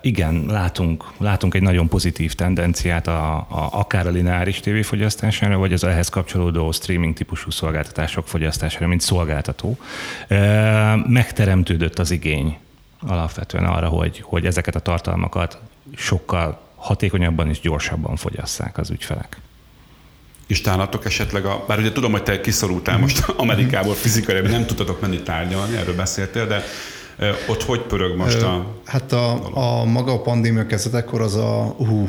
[0.00, 5.84] igen, látunk, látunk egy nagyon pozitív tendenciát a, a, akár a lineáris tévéfogyasztására, vagy az
[5.84, 9.78] ehhez kapcsolódó streaming típusú szolgáltatások fogyasztására, mint szolgáltató.
[11.06, 12.58] Megteremtődött az igény
[13.06, 15.58] alapvetően arra, hogy, hogy ezeket a tartalmakat
[15.96, 19.36] sokkal hatékonyabban és gyorsabban fogyasszák az ügyfelek.
[20.46, 25.00] És tálatok esetleg, a, bár ugye tudom, hogy te kiszorultál most Amerikából fizikailag, nem tudtatok
[25.00, 26.64] menni tárgyalni, erről beszéltél, de
[27.48, 28.66] ott hogy pörög most a...
[28.84, 32.08] Hát a, a maga a pandémia kezdetekor az a hú,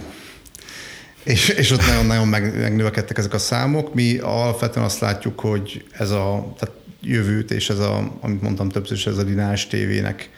[1.23, 3.93] és, és ott nagyon-nagyon meg, megnövekedtek ezek a számok.
[3.93, 8.97] Mi alapvetően azt látjuk, hogy ez a tehát jövőt és ez a, amit mondtam többször
[8.97, 10.29] is, ez a lineáris tévének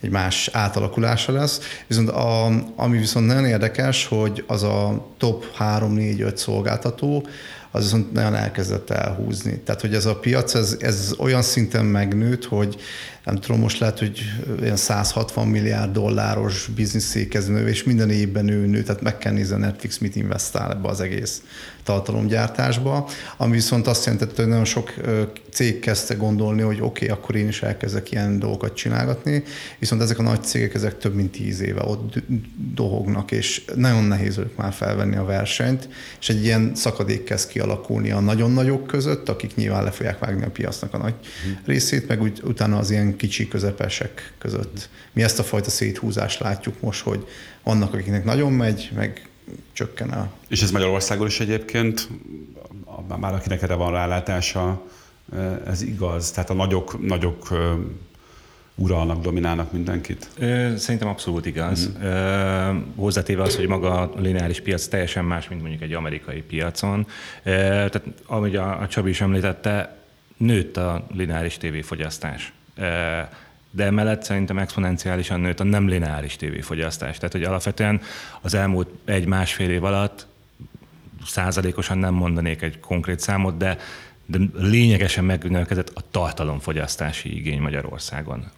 [0.00, 1.60] egy más átalakulása lesz.
[1.86, 2.46] Viszont a,
[2.76, 7.26] ami viszont nagyon érdekes, hogy az a top 3-4-5 szolgáltató,
[7.74, 9.60] az viszont nagyon elkezdett elhúzni.
[9.64, 12.76] Tehát, hogy ez a piac, ez, ez olyan szinten megnőtt, hogy
[13.24, 14.18] nem tudom, most lehet, hogy
[14.60, 19.54] ilyen 160 milliárd dolláros bizniszé kezd és minden évben ő nő, tehát meg kell nézni
[19.54, 21.42] a Netflix mit investál ebbe az egész
[21.82, 24.94] tartalomgyártásba, ami viszont azt jelentette, hogy nagyon sok
[25.52, 29.42] cég kezdte gondolni, hogy oké, okay, akkor én is elkezdek ilyen dolgokat csinálgatni,
[29.78, 32.14] viszont ezek a nagy cégek, ezek több mint tíz éve ott
[32.74, 35.88] dohognak, és nagyon nehéz ők már felvenni a versenyt,
[36.20, 40.44] és egy ilyen szakadék kezd kialakulni a nagyon nagyok között, akik nyilván le fogják vágni
[40.44, 41.58] a piacnak a nagy hmm.
[41.64, 44.88] részét, meg úgy, utána az ilyen kicsi közepesek között.
[45.12, 47.26] Mi ezt a fajta széthúzást látjuk most, hogy
[47.62, 49.26] vannak, akiknek nagyon megy, meg
[49.72, 50.30] csökken a...
[50.48, 52.08] És ez Magyarországon is egyébként,
[53.20, 54.82] már akinek erre van rálátása,
[55.66, 56.30] ez igaz?
[56.30, 57.48] Tehát a nagyok, nagyok
[58.74, 60.28] uralnak, dominálnak mindenkit?
[60.76, 61.90] Szerintem abszolút igaz.
[61.94, 62.76] Uh-huh.
[62.96, 67.06] Hozzátéve az, hogy maga a lineáris piac teljesen más, mint mondjuk egy amerikai piacon.
[67.42, 69.96] Tehát, ahogy a, Csabi is említette,
[70.36, 72.52] nőtt a lineáris tévéfogyasztás.
[73.74, 77.16] De emellett szerintem exponenciálisan nőtt a nem lineáris tévéfogyasztás.
[77.16, 78.00] Tehát, hogy alapvetően
[78.40, 80.26] az elmúlt egy-másfél év alatt
[81.26, 83.78] százalékosan nem mondanék egy konkrét számot, de
[84.26, 88.50] de lényegesen megnövekedett a tartalomfogyasztási igény Magyarországon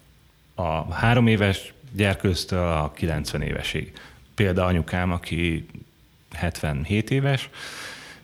[0.55, 3.93] a három éves gyerkőztől a 90 évesig.
[4.35, 5.65] Példa anyukám, aki
[6.33, 7.49] 77 éves,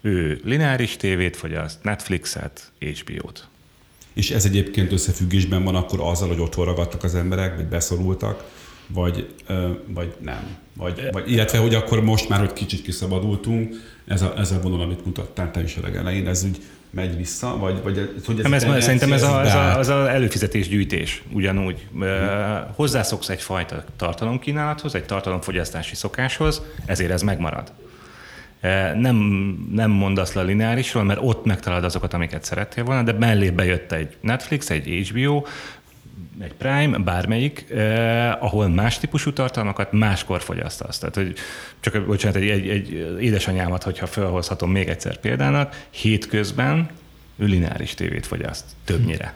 [0.01, 3.47] ő lineáris tévét fogyaszt, Netflixet, HBO-t.
[4.13, 8.43] És ez egyébként összefüggésben van akkor azzal, hogy otthon ragadtak az emberek, vagy beszorultak,
[8.87, 9.27] vagy,
[9.87, 10.57] vagy nem.
[10.73, 14.81] Vagy, vagy, illetve, hogy akkor most már, hogy kicsit kiszabadultunk, ez a, ez a vonal,
[14.81, 16.57] amit mutattál te is a legelején, ez úgy
[16.89, 20.09] megy vissza, vagy, vagy hogy ez, nem, ez, szerintem ez, a, ez, a, ez a
[20.09, 21.87] előfizetés gyűjtés ugyanúgy.
[21.91, 22.07] Hmm.
[22.75, 27.71] Hozzászoksz egyfajta tartalomkínálathoz, egy tartalomfogyasztási szokáshoz, ezért ez megmarad.
[28.95, 29.15] Nem,
[29.71, 34.17] nem mondasz le lineárisról, mert ott megtalálod azokat, amiket szerettél volna, de mellé bejött egy
[34.21, 35.43] Netflix, egy HBO,
[36.39, 40.97] egy Prime, bármelyik, eh, ahol más típusú tartalmakat máskor fogyasztasz.
[40.97, 41.33] Tehát, hogy
[41.79, 46.89] csak bocsánat, egy, egy, egy édesanyámat, hogyha felhozhatom még egyszer példának, hétközben
[47.37, 49.33] ő lineáris tévét fogyaszt, többnyire.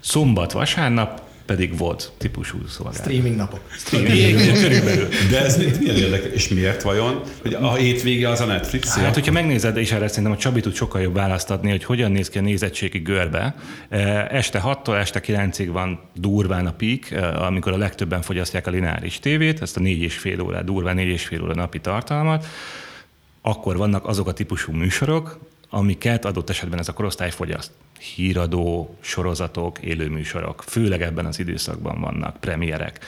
[0.00, 3.12] Szombat, vasárnap pedig volt típusú szolgáltatás.
[3.12, 3.60] Streaming napok.
[3.70, 5.08] Streaming, körülbelül.
[5.30, 7.22] De ez milyen érdekes, és miért vajon?
[7.42, 8.96] Hogy a hétvége az a Netflix?
[8.96, 12.12] Hát, hogyha megnézed, és erre szerintem a Csabi tud sokkal jobb választ adni, hogy hogyan
[12.12, 13.54] néz ki a nézettségi görbe.
[13.88, 18.70] E, este 6-tól este 9-ig van durván a peak, e, amikor a legtöbben fogyasztják a
[18.70, 22.46] lineáris tévét, ezt a négy és fél órát, durván négy és fél óra napi tartalmat,
[23.42, 25.38] akkor vannak azok a típusú műsorok,
[25.70, 32.36] amiket adott esetben ez a korosztály fogyaszt híradó, sorozatok, élőműsorok, főleg ebben az időszakban vannak
[32.36, 33.04] premierek.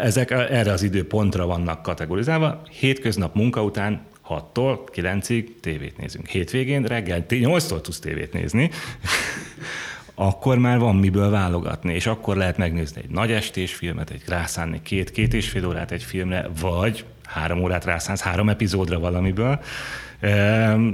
[0.00, 2.62] Ezek erre az időpontra vannak kategorizálva.
[2.70, 6.26] Hétköznap munka után 6-tól 9-ig tévét nézünk.
[6.26, 8.70] Hétvégén reggel 8-tól tudsz tévét nézni,
[10.14, 14.82] akkor már van miből válogatni, és akkor lehet megnézni egy nagy estés filmet, egy rászánni
[14.82, 19.60] két, két és fél órát egy filmre, vagy három órát rászánsz három epizódra valamiből,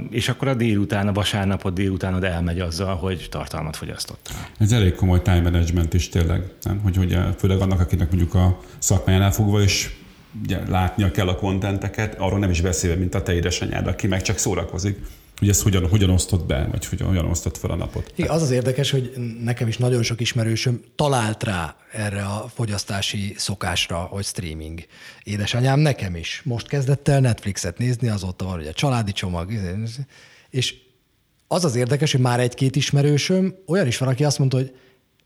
[0.09, 4.47] és akkor a délután, a vasárnapot délutánod elmegy azzal, hogy tartalmat fogyasztottál.
[4.57, 6.79] Ez elég komoly time management is tényleg, nem?
[6.83, 9.97] Hogy, hogy főleg annak, akinek mondjuk a szakmájánál fogva is
[10.43, 14.21] ugye, látnia kell a kontenteket, arról nem is beszélve, mint a te édesanyád, aki meg
[14.21, 14.97] csak szórakozik
[15.39, 18.11] hogy ezt hogyan, hogyan osztott be, vagy hogyan, hogyan osztott fel a napot.
[18.15, 19.13] Igen, az az érdekes, hogy
[19.43, 24.85] nekem is nagyon sok ismerősöm talált rá erre a fogyasztási szokásra, hogy streaming.
[25.23, 26.41] Édesanyám nekem is.
[26.45, 29.51] Most kezdett el Netflixet nézni, azóta van ugye családi csomag,
[30.49, 30.75] és
[31.47, 34.75] az az érdekes, hogy már egy-két ismerősöm, olyan is van, aki azt mondta, hogy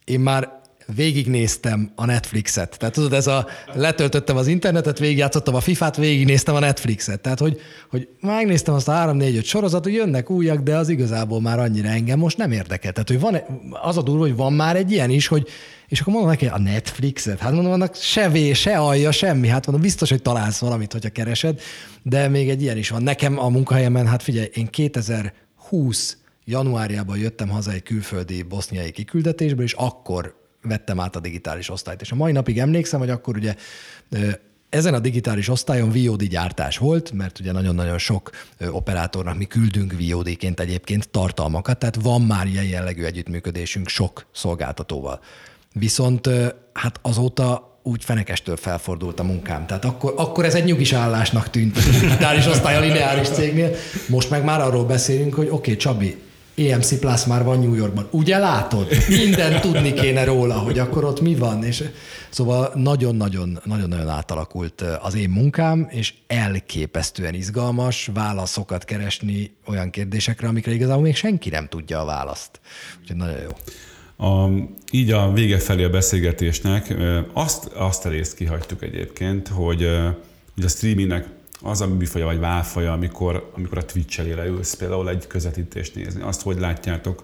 [0.03, 0.61] én már
[0.95, 2.77] végignéztem a Netflixet.
[2.77, 7.21] Tehát tudod, ez a letöltöttem az internetet, végigjátszottam a FIFA-t, végignéztem a Netflixet.
[7.21, 7.59] Tehát, hogy,
[7.89, 12.19] hogy megnéztem azt a 3-4-5 sorozatot, hogy jönnek újak, de az igazából már annyira engem
[12.19, 12.91] most nem érdekel.
[12.91, 13.41] Tehát, hogy van,
[13.81, 15.47] az a durva, hogy van már egy ilyen is, hogy
[15.87, 17.39] és akkor mondom neki, a Netflixet?
[17.39, 19.47] Hát mondom, annak se vé, se alja, semmi.
[19.47, 21.61] Hát mondom, biztos, hogy találsz valamit, hogyha keresed,
[22.01, 23.03] de még egy ilyen is van.
[23.03, 29.73] Nekem a munkahelyemen, hát figyelj, én 2020 januárjában jöttem haza egy külföldi boszniai kiküldetésből, és
[29.73, 32.01] akkor vettem át a digitális osztályt.
[32.01, 33.55] És a mai napig emlékszem, hogy akkor ugye
[34.69, 38.29] ezen a digitális osztályon VOD gyártás volt, mert ugye nagyon-nagyon sok
[38.71, 45.19] operátornak mi küldünk VOD-ként egyébként tartalmakat, tehát van már ilyen jellegű együttműködésünk sok szolgáltatóval.
[45.73, 46.29] Viszont
[46.73, 49.65] hát azóta úgy fenekestől felfordult a munkám.
[49.65, 53.75] Tehát akkor, akkor ez egy nyugis állásnak tűnt a digitális osztály a lineáris cégnél.
[54.07, 56.21] Most meg már arról beszélünk, hogy oké, okay, Csabi,
[56.55, 58.07] EMC Plus már van New Yorkban.
[58.11, 58.87] Ugye látod?
[59.07, 61.63] Minden tudni kéne róla, hogy akkor ott mi van.
[61.63, 61.83] És
[62.29, 70.73] szóval nagyon-nagyon, nagyon-nagyon átalakult az én munkám, és elképesztően izgalmas válaszokat keresni olyan kérdésekre, amikre
[70.73, 72.59] igazából még senki nem tudja a választ.
[73.01, 73.49] Úgyhogy nagyon jó.
[74.27, 74.49] A,
[74.91, 76.93] így a vége felé a beszélgetésnek
[77.33, 79.89] azt, azt a részt kihagytuk egyébként, hogy,
[80.55, 81.27] hogy a streamingnek
[81.63, 86.21] az a műfaja vagy válfaja, amikor, amikor a Twitch elé leülsz például egy közvetítést nézni.
[86.21, 87.23] Azt hogy látjátok?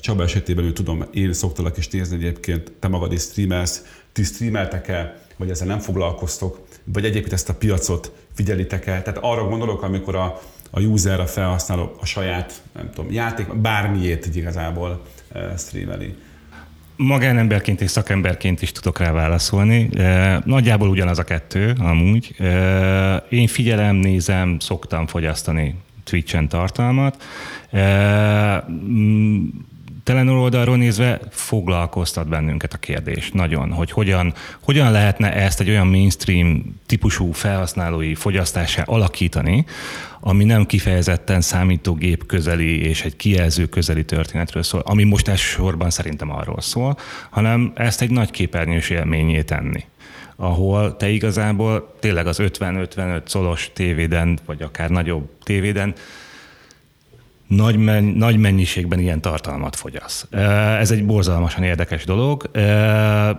[0.00, 5.22] Csaba esetében ő tudom, én szoktalak is nézni egyébként, te magad is streamelsz, ti streameltek-e,
[5.36, 9.02] vagy ezzel nem foglalkoztok, vagy egyébként ezt a piacot figyelitek-e?
[9.02, 10.40] Tehát arra gondolok, amikor a,
[10.70, 15.02] a user, a felhasználó a saját, nem tudom, játék, bármiét igazából
[15.56, 16.14] streameli.
[17.00, 19.88] Magánemberként és szakemberként is tudok rá válaszolni.
[20.44, 22.34] Nagyjából ugyanaz a kettő, amúgy.
[23.28, 25.74] Én figyelem, nézem, szoktam fogyasztani
[26.04, 27.22] Twitch-en tartalmat.
[30.08, 35.86] Telenor oldalról nézve foglalkoztat bennünket a kérdés nagyon, hogy hogyan, hogyan lehetne ezt egy olyan
[35.86, 39.64] mainstream típusú felhasználói fogyasztásá alakítani,
[40.20, 46.30] ami nem kifejezetten számítógép közeli és egy kijelző közeli történetről szól, ami most elsősorban szerintem
[46.30, 46.98] arról szól,
[47.30, 49.84] hanem ezt egy nagy képernyős élményé tenni
[50.40, 55.94] ahol te igazából tényleg az 50-55 szolos tévéden, vagy akár nagyobb tévéden
[57.48, 60.26] nagy, men- nagy mennyiségben ilyen tartalmat fogyasz.
[60.78, 62.50] Ez egy borzalmasan érdekes dolog,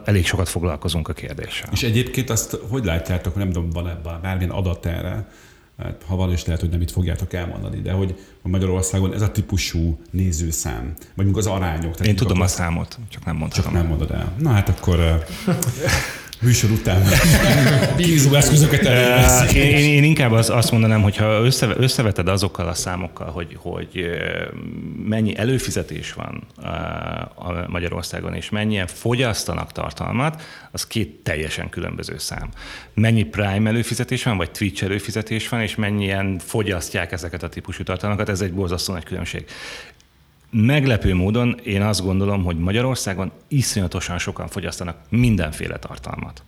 [0.05, 1.69] elég sokat foglalkozunk a kérdéssel.
[1.71, 5.27] És egyébként azt hogy látjátok, nem tudom, van ebben bármilyen adat erre,
[5.77, 9.21] hát, ha van, és lehet, hogy nem itt fogjátok elmondani, de hogy a Magyarországon ez
[9.21, 11.91] a típusú nézőszám, vagy az arányok.
[11.91, 13.71] Tehát Én tudom a számot, csak nem mondhatom.
[13.71, 14.33] Csak nem mondod el.
[14.37, 14.99] Na hát akkor
[16.41, 17.03] műsor után
[17.97, 18.83] bízó eszközöket
[19.53, 23.55] én, én, én, inkább az, azt mondanám, hogy ha össze, összeveted azokkal a számokkal, hogy,
[23.57, 24.09] hogy
[25.05, 26.47] mennyi előfizetés van
[27.35, 32.49] a Magyarországon, és mennyien fogyasztanak tartalmat, az két teljesen különböző szám.
[32.93, 38.29] Mennyi Prime előfizetés van, vagy Twitch előfizetés van, és mennyien fogyasztják ezeket a típusú tartalmakat,
[38.29, 39.45] ez egy borzasztó nagy különbség.
[40.51, 46.43] Meglepő módon én azt gondolom, hogy Magyarországon iszonyatosan sokan fogyasztanak mindenféle tartalmat.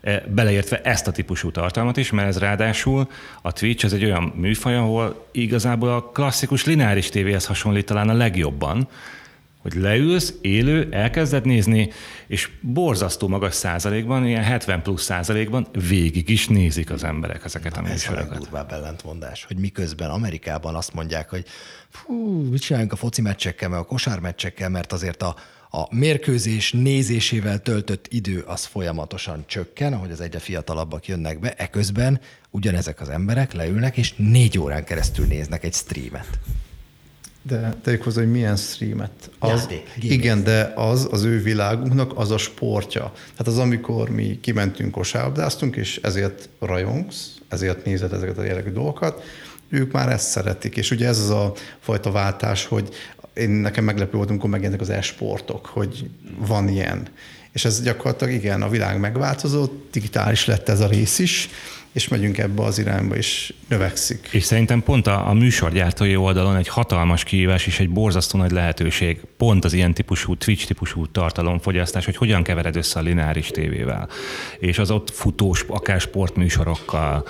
[0.00, 3.08] E, beleértve ezt a típusú tartalmat is, mert ez ráadásul
[3.42, 8.12] a Twitch ez egy olyan műfaj, ahol igazából a klasszikus lineáris tévéhez hasonlít talán a
[8.12, 8.88] legjobban,
[9.62, 11.90] hogy leülsz, élő, elkezded nézni,
[12.26, 17.80] és borzasztó magas százalékban, ilyen 70 plusz százalékban végig is nézik az emberek ezeket a
[17.80, 18.24] műsorokat.
[18.24, 21.44] Ez a legdurvább ellentmondás, hogy miközben Amerikában azt mondják, hogy
[21.88, 22.14] fú,
[22.50, 25.34] mit csináljunk a foci meccsekkel, meg a kosármeccsekkel, mert azért a,
[25.70, 32.20] a mérkőzés nézésével töltött idő az folyamatosan csökken, ahogy az egyre fiatalabbak jönnek be, eközben
[32.50, 36.38] ugyanezek az emberek leülnek, és négy órán keresztül néznek egy streamet.
[37.42, 39.30] De tegyük hozzá, hogy milyen streamet.
[39.38, 43.12] Az, Játék, igen, de az az ő világunknak az a sportja.
[43.14, 49.22] Tehát az, amikor mi kimentünk kosárlabdáztunk, és ezért rajongsz, ezért nézed ezeket a jellegű dolgokat,
[49.68, 50.76] ők már ezt szeretik.
[50.76, 52.88] És ugye ez az a fajta váltás, hogy
[53.32, 57.08] én nekem meglepő volt, amikor megjelentek az e-sportok, hogy van ilyen.
[57.52, 61.48] És ez gyakorlatilag igen, a világ megváltozott, digitális lett ez a rész is,
[61.92, 64.28] és megyünk ebbe az irányba, és növekszik.
[64.32, 69.20] És szerintem pont a, a műsorgyártói oldalon egy hatalmas kihívás és egy borzasztó nagy lehetőség,
[69.36, 74.08] pont az ilyen típusú, Twitch típusú tartalomfogyasztás, hogy hogyan kevered össze a lineáris tévével.
[74.58, 77.26] És az ott futós, akár sportműsorokkal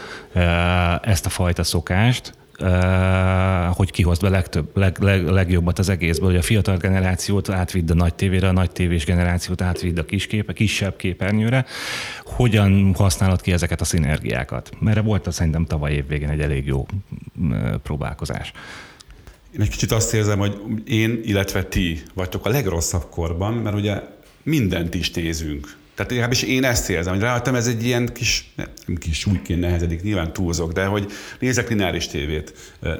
[1.02, 2.38] ezt a fajta szokást,
[3.70, 7.94] hogy kihozd be legtöbb, leg, leg, legjobbat az egészből, hogy a fiatal generációt átvidd a
[7.94, 11.64] nagy tévére, a nagy tévés generációt átvidd a kis képe, kisebb képernyőre.
[12.24, 14.70] Hogyan használod ki ezeket a szinergiákat?
[14.78, 16.86] Mert volt a szerintem tavaly év egy elég jó
[17.82, 18.52] próbálkozás.
[19.54, 24.00] Én egy kicsit azt érzem, hogy én, illetve ti vagytok a legrosszabb korban, mert ugye
[24.42, 25.78] mindent is nézünk.
[26.00, 30.02] Tehát legalábbis én ezt érzem, hogy ráadtam ez egy ilyen kis, nem kis súlyként nehezedik,
[30.02, 31.06] nyilván túlzok, de hogy
[31.40, 32.54] nézek lineáris tévét,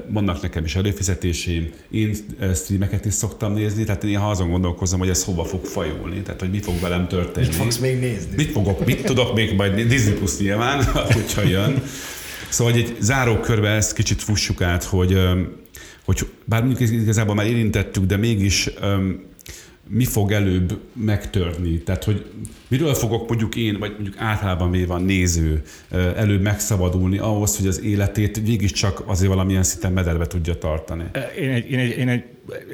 [0.08, 2.14] vannak nekem is előfizetéseim, én
[2.54, 6.50] streameket is szoktam nézni, tehát én azon gondolkozom, hogy ez hova fog fajulni, tehát hogy
[6.50, 7.46] mi fog velem történni.
[7.46, 8.34] Mit fogsz még nézni?
[8.36, 10.84] Mit fogok, mit tudok még majd Disney Plus nyilván,
[11.18, 11.82] hogyha jön.
[12.48, 15.18] Szóval hogy egy záró körbe ezt kicsit fussuk át, hogy,
[16.04, 18.70] hogy bár mondjuk igazából már érintettük, de mégis
[19.92, 21.78] mi fog előbb megtörni?
[21.78, 22.24] Tehát, hogy
[22.68, 25.62] miről fogok mondjuk én, vagy mondjuk általában véve a néző
[26.16, 31.04] előbb megszabadulni ahhoz, hogy az életét csak azért valamilyen szinten mederbe tudja tartani?
[31.38, 32.24] Én egy, én egy, én egy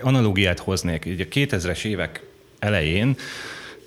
[0.01, 1.05] analógiát hoznék.
[1.07, 2.23] Ugye a 2000-es évek
[2.59, 3.17] elején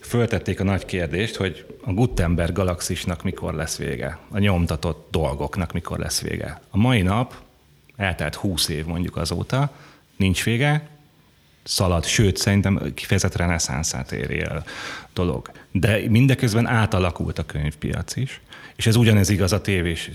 [0.02, 6.00] föltették a nagy kérdést, hogy a Gutenberg galaxisnak mikor lesz vége, a nyomtatott dolgoknak mikor
[6.00, 6.62] lesz vége.
[6.70, 7.34] A mai nap,
[7.96, 9.72] eltelt 20 év mondjuk azóta,
[10.16, 10.99] nincs vége,
[11.64, 14.66] szalad, sőt, szerintem kifejezett reneszánszát éri el
[15.14, 15.52] dolog.
[15.72, 18.42] De mindeközben átalakult a könyvpiac is,
[18.76, 20.10] és ez ugyanez igaz a tévés,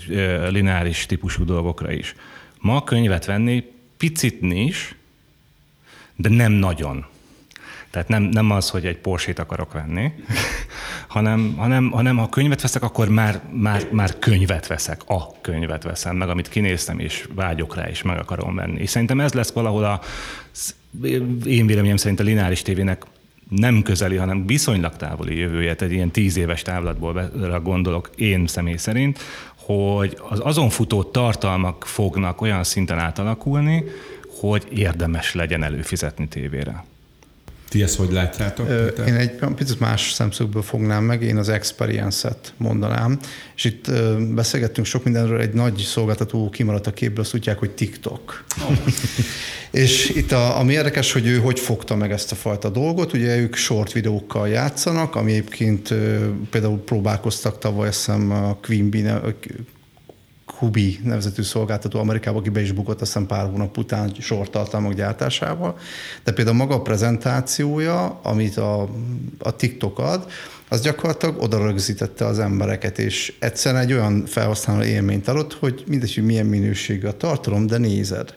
[0.48, 2.14] lineáris típusú dolgokra is.
[2.60, 3.64] Ma könyvet venni
[3.96, 4.94] picit is,
[6.16, 7.06] de nem nagyon.
[7.90, 10.12] Tehát nem, nem az, hogy egy porsét akarok venni,
[11.08, 16.16] hanem, hanem, hanem ha könyvet veszek, akkor már, már, már könyvet veszek, a könyvet veszem,
[16.16, 18.80] meg amit kinéztem, és vágyok rá, és meg akarom venni.
[18.80, 20.00] És szerintem ez lesz valahol a
[21.46, 23.04] én véleményem szerint a lineáris tévének
[23.48, 27.30] nem közeli, hanem viszonylag távoli jövője, egy ilyen tíz éves távlatból
[27.62, 29.18] gondolok én személy szerint,
[29.54, 33.84] hogy az azon futó tartalmak fognak olyan szinten átalakulni,
[34.40, 36.84] hogy érdemes legyen előfizetni tévére.
[37.74, 38.66] Ti ezt hogy látjátok?
[38.66, 39.08] Péter?
[39.08, 43.18] Én egy picit más szemszögből fognám meg, én az experience-et mondanám,
[43.56, 43.90] és itt
[44.34, 48.44] beszélgettünk sok mindenről, egy nagy szolgáltató kimaradt a képből, azt tudják, hogy TikTok.
[48.62, 48.76] Oh.
[49.82, 53.36] és itt a, ami érdekes, hogy ő hogy fogta meg ezt a fajta dolgot, ugye
[53.36, 55.94] ők short videókkal játszanak, ami egyébként
[56.50, 59.20] például próbálkoztak tavaly, azt hiszem a Queen Bee,
[60.58, 65.78] Kubi nevezetű szolgáltató Amerikába, aki be is bukott azt hiszem pár hónap után sortartalmak gyártásával,
[66.24, 68.88] de például maga a prezentációja, amit a,
[69.38, 70.26] a TikTok ad,
[70.68, 76.14] az gyakorlatilag oda rögzítette az embereket, és egyszerűen egy olyan felhasználó élményt adott, hogy mindegy,
[76.14, 78.34] hogy milyen minőségű a tartalom, de nézed.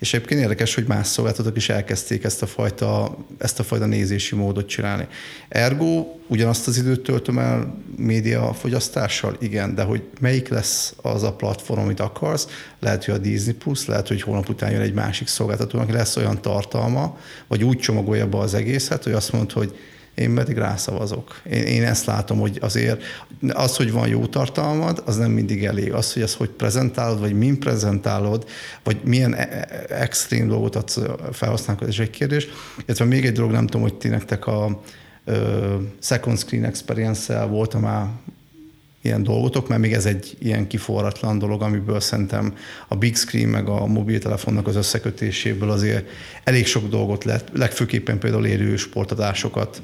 [0.00, 4.34] És egyébként érdekes, hogy más szolgáltatók is elkezdték ezt a fajta, ezt a fajta nézési
[4.34, 5.06] módot csinálni.
[5.48, 9.36] Ergo ugyanazt az időt töltöm el média fogyasztással?
[9.40, 12.46] Igen, de hogy melyik lesz az a platform, amit akarsz?
[12.78, 16.16] Lehet, hogy a Disney Plus, lehet, hogy hónap után jön egy másik szolgáltató, aki lesz
[16.16, 19.78] olyan tartalma, vagy úgy csomagolja be az egészet, hogy azt mondod, hogy
[20.20, 21.40] én pedig rászavazok.
[21.50, 23.02] Én, én ezt látom, hogy azért
[23.48, 25.92] az, hogy van jó tartalmad, az nem mindig elég.
[25.92, 28.48] Az, hogy ezt hogy prezentálod, vagy min prezentálod,
[28.82, 30.98] vagy milyen e- e- extrém dolgot adsz
[31.32, 32.46] felhasználók, ez egy kérdés.
[32.84, 34.80] Illetve még egy dolog, nem tudom, hogy ti nektek a
[35.24, 38.06] ö, second screen experience-el volt már
[39.02, 42.54] ilyen dolgotok, mert még ez egy ilyen kiforratlan dolog, amiből szerintem
[42.88, 46.08] a big screen meg a mobiltelefonnak az összekötéséből azért
[46.44, 49.82] elég sok dolgot lehet, legfőképpen például élő sportadásokat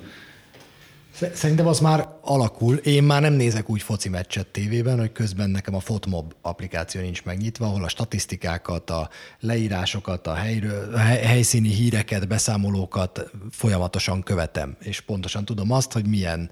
[1.34, 2.76] Szerintem az már alakul.
[2.76, 7.24] Én már nem nézek úgy foci meccset tévében, hogy közben nekem a Fotmob applikáció nincs
[7.24, 9.08] megnyitva, ahol a statisztikákat, a
[9.40, 16.50] leírásokat, a, helyről, a helyszíni híreket, beszámolókat folyamatosan követem, és pontosan tudom azt, hogy milyen,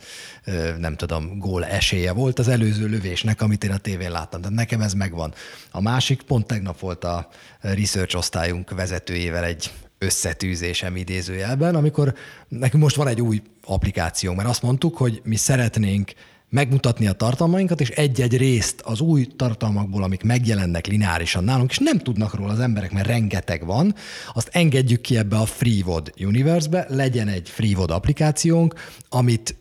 [0.78, 4.40] nem tudom, gól esélye volt az előző lövésnek, amit én a tévén láttam.
[4.40, 5.34] Tehát nekem ez megvan.
[5.70, 7.28] A másik, pont tegnap volt a
[7.60, 12.14] research osztályunk vezetőjével egy összetűzésem idézőjelben, amikor
[12.48, 16.12] nekünk most van egy új applikáció, mert azt mondtuk, hogy mi szeretnénk
[16.54, 21.98] megmutatni a tartalmainkat, és egy-egy részt az új tartalmakból, amik megjelennek lineárisan nálunk, és nem
[21.98, 23.94] tudnak róla az emberek, mert rengeteg van,
[24.34, 28.74] azt engedjük ki ebbe a FreeWod Universe-be, legyen egy FreeWod applikációnk,
[29.08, 29.56] amit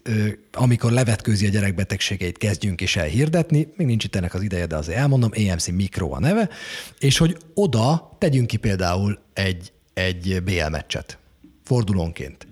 [0.51, 4.75] amikor levetkőzi a gyerekbetegségeit kezdjünk is el hirdetni, még nincs itt ennek az ideje, de
[4.75, 6.49] azért elmondom, AMC Micro a neve,
[6.99, 11.17] és hogy oda tegyünk ki például egy, egy BL meccset
[11.63, 12.47] fordulónként.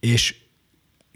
[0.00, 0.34] És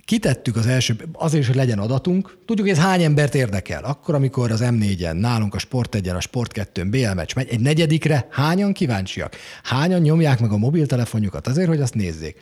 [0.05, 2.39] Kitettük az első, azért hogy legyen adatunk.
[2.47, 3.85] Tudjuk, hogy ez hány embert érdekel.
[3.85, 7.61] Akkor, amikor az M4-en, nálunk a Sport 1 a Sport 2-n BL meccs megy, egy
[7.61, 9.37] negyedikre hányan kíváncsiak?
[9.63, 12.41] Hányan nyomják meg a mobiltelefonjukat azért, hogy azt nézzék?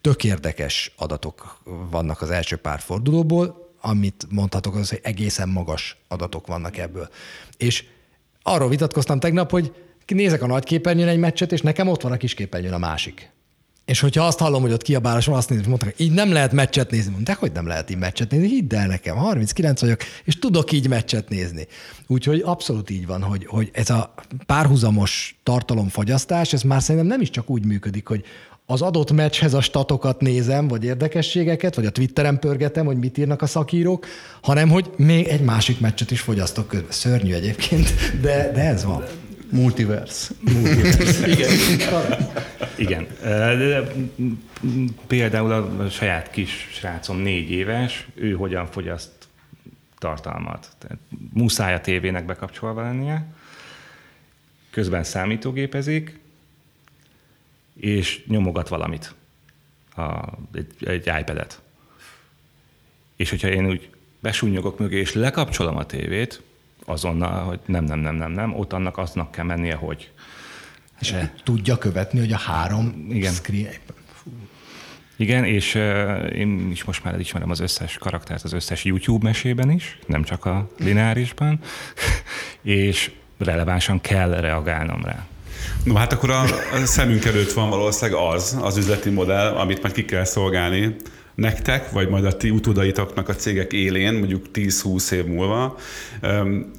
[0.00, 1.60] Tök érdekes adatok
[1.90, 7.08] vannak az első pár fordulóból, amit mondhatok az, hogy egészen magas adatok vannak ebből.
[7.56, 7.84] És
[8.42, 9.72] arról vitatkoztam tegnap, hogy
[10.14, 13.30] nézek a nagy képernyőn egy meccset, és nekem ott van a kis képernyőn a másik.
[13.90, 16.90] És hogyha azt hallom, hogy ott kiabálás van, azt nézem, mondták, így nem lehet meccset
[16.90, 17.12] nézni.
[17.12, 18.48] Mondták, hogy nem lehet így meccset nézni.
[18.48, 21.66] Hidd el nekem, 39 vagyok, és tudok így meccset nézni.
[22.06, 24.14] Úgyhogy abszolút így van, hogy, hogy ez a
[24.46, 28.24] párhuzamos tartalomfogyasztás, ez már szerintem nem is csak úgy működik, hogy
[28.66, 33.42] az adott meccshez a statokat nézem, vagy érdekességeket, vagy a Twitteren pörgetem, hogy mit írnak
[33.42, 34.06] a szakírók,
[34.42, 36.90] hanem hogy még egy másik meccset is fogyasztok közben.
[36.90, 37.88] Szörnyű egyébként,
[38.20, 39.04] de, de ez van.
[39.50, 40.34] Multiverse.
[40.40, 41.28] Multiverse.
[41.28, 41.50] Igen.
[42.76, 43.06] Igen.
[45.06, 49.10] Például a saját kis srácom négy éves, ő hogyan fogyaszt
[49.98, 50.68] tartalmat.
[50.78, 50.98] Tehát
[51.32, 53.26] muszáj a tévének bekapcsolva lennie,
[54.70, 56.18] közben számítógépezik,
[57.76, 59.14] és nyomogat valamit,
[59.96, 61.60] a, egy, egy iPad-et.
[63.16, 63.90] És hogyha én úgy
[64.20, 66.42] besúnyogok mögé, és lekapcsolom a tévét,
[66.84, 70.10] azonnal, hogy nem, nem, nem, nem, nem, ott annak aznak kell mennie, hogy...
[71.00, 73.32] És e, tudja követni, hogy a három igen.
[73.32, 73.72] screen...
[75.16, 79.70] Igen, és uh, én is most már ismerem az összes karaktert az összes YouTube mesében
[79.70, 81.58] is, nem csak a lineárisban,
[82.62, 85.26] és relevánsan kell reagálnom rá.
[85.84, 89.94] No hát akkor a, a szemünk előtt van valószínűleg az, az üzleti modell, amit majd
[89.94, 90.96] ki kell szolgálni
[91.40, 95.78] nektek, vagy majd a ti utódaitoknak a cégek élén, mondjuk 10-20 év múlva.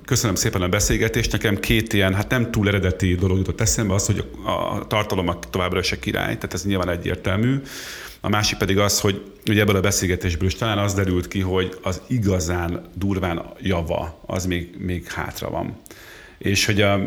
[0.05, 1.31] Köszönöm szépen a beszélgetést.
[1.31, 5.81] Nekem két ilyen, hát nem túl eredeti dolog jutott eszembe, az, hogy a tartalom továbbra
[5.81, 7.61] se király, tehát ez nyilván egyértelmű.
[8.21, 11.77] A másik pedig az, hogy ugye ebből a beszélgetésből is talán az derült ki, hogy
[11.81, 15.75] az igazán durván java, az még, még hátra van.
[16.37, 16.99] És hogy a,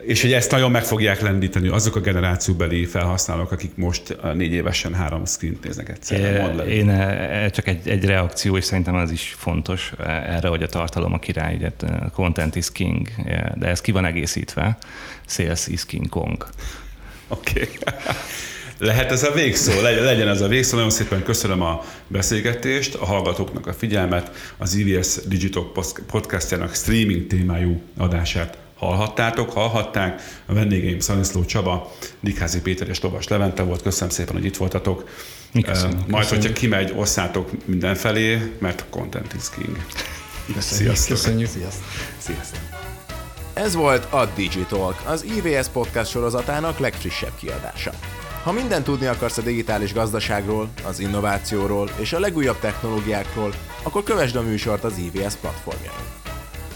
[0.00, 4.94] és hogy ezt nagyon meg fogják lendíteni azok a generációbeli felhasználók, akik most négy évesen
[4.94, 6.64] három screen néznek egyszerre.
[6.64, 10.66] Én e, csak egy, egy reakció, és szerintem az is fontos e, erre, hogy a
[10.66, 11.70] tartalom a király, ugye
[12.12, 13.08] content is king,
[13.54, 14.78] de ez ki van egészítve,
[15.26, 16.46] sales is king kong.
[17.28, 17.60] Oké.
[17.60, 17.94] Okay.
[18.80, 20.74] Lehet ez a végszó, legyen, legyen ez a végszó.
[20.76, 25.72] Nagyon szépen köszönöm a beszélgetést, a hallgatóknak a figyelmet, az IVS Digital
[26.06, 30.22] podcastjának streaming témájú adását hallhattátok, hallhatták.
[30.46, 33.82] A vendégeim Szaniszló Csaba, Dikházi Péter és Tobas Levente volt.
[33.82, 35.08] Köszönöm szépen, hogy itt voltatok.
[35.52, 36.06] Mi köszönjük.
[36.06, 36.46] Majd, Köszönjük.
[36.46, 39.76] hogyha kimegy, osszátok mindenfelé, mert content is king.
[40.54, 40.96] Köszönjük.
[40.96, 41.16] Sziasztok.
[41.16, 41.48] Köszönjük.
[41.48, 41.84] Sziasztok.
[42.18, 42.60] Sziasztok.
[43.54, 47.92] Ez volt a Digitalk, az IVS podcast sorozatának legfrissebb kiadása.
[48.42, 53.52] Ha mindent tudni akarsz a digitális gazdaságról, az innovációról és a legújabb technológiákról,
[53.82, 56.17] akkor kövesd a műsort az IVS platformjain.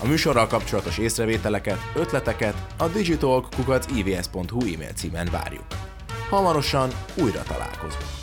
[0.02, 5.66] A műsorral kapcsolatos észrevételeket, ötleteket a digitalk.ivs.hu e-mail címen várjuk.
[6.30, 8.21] Hamarosan újra találkozunk.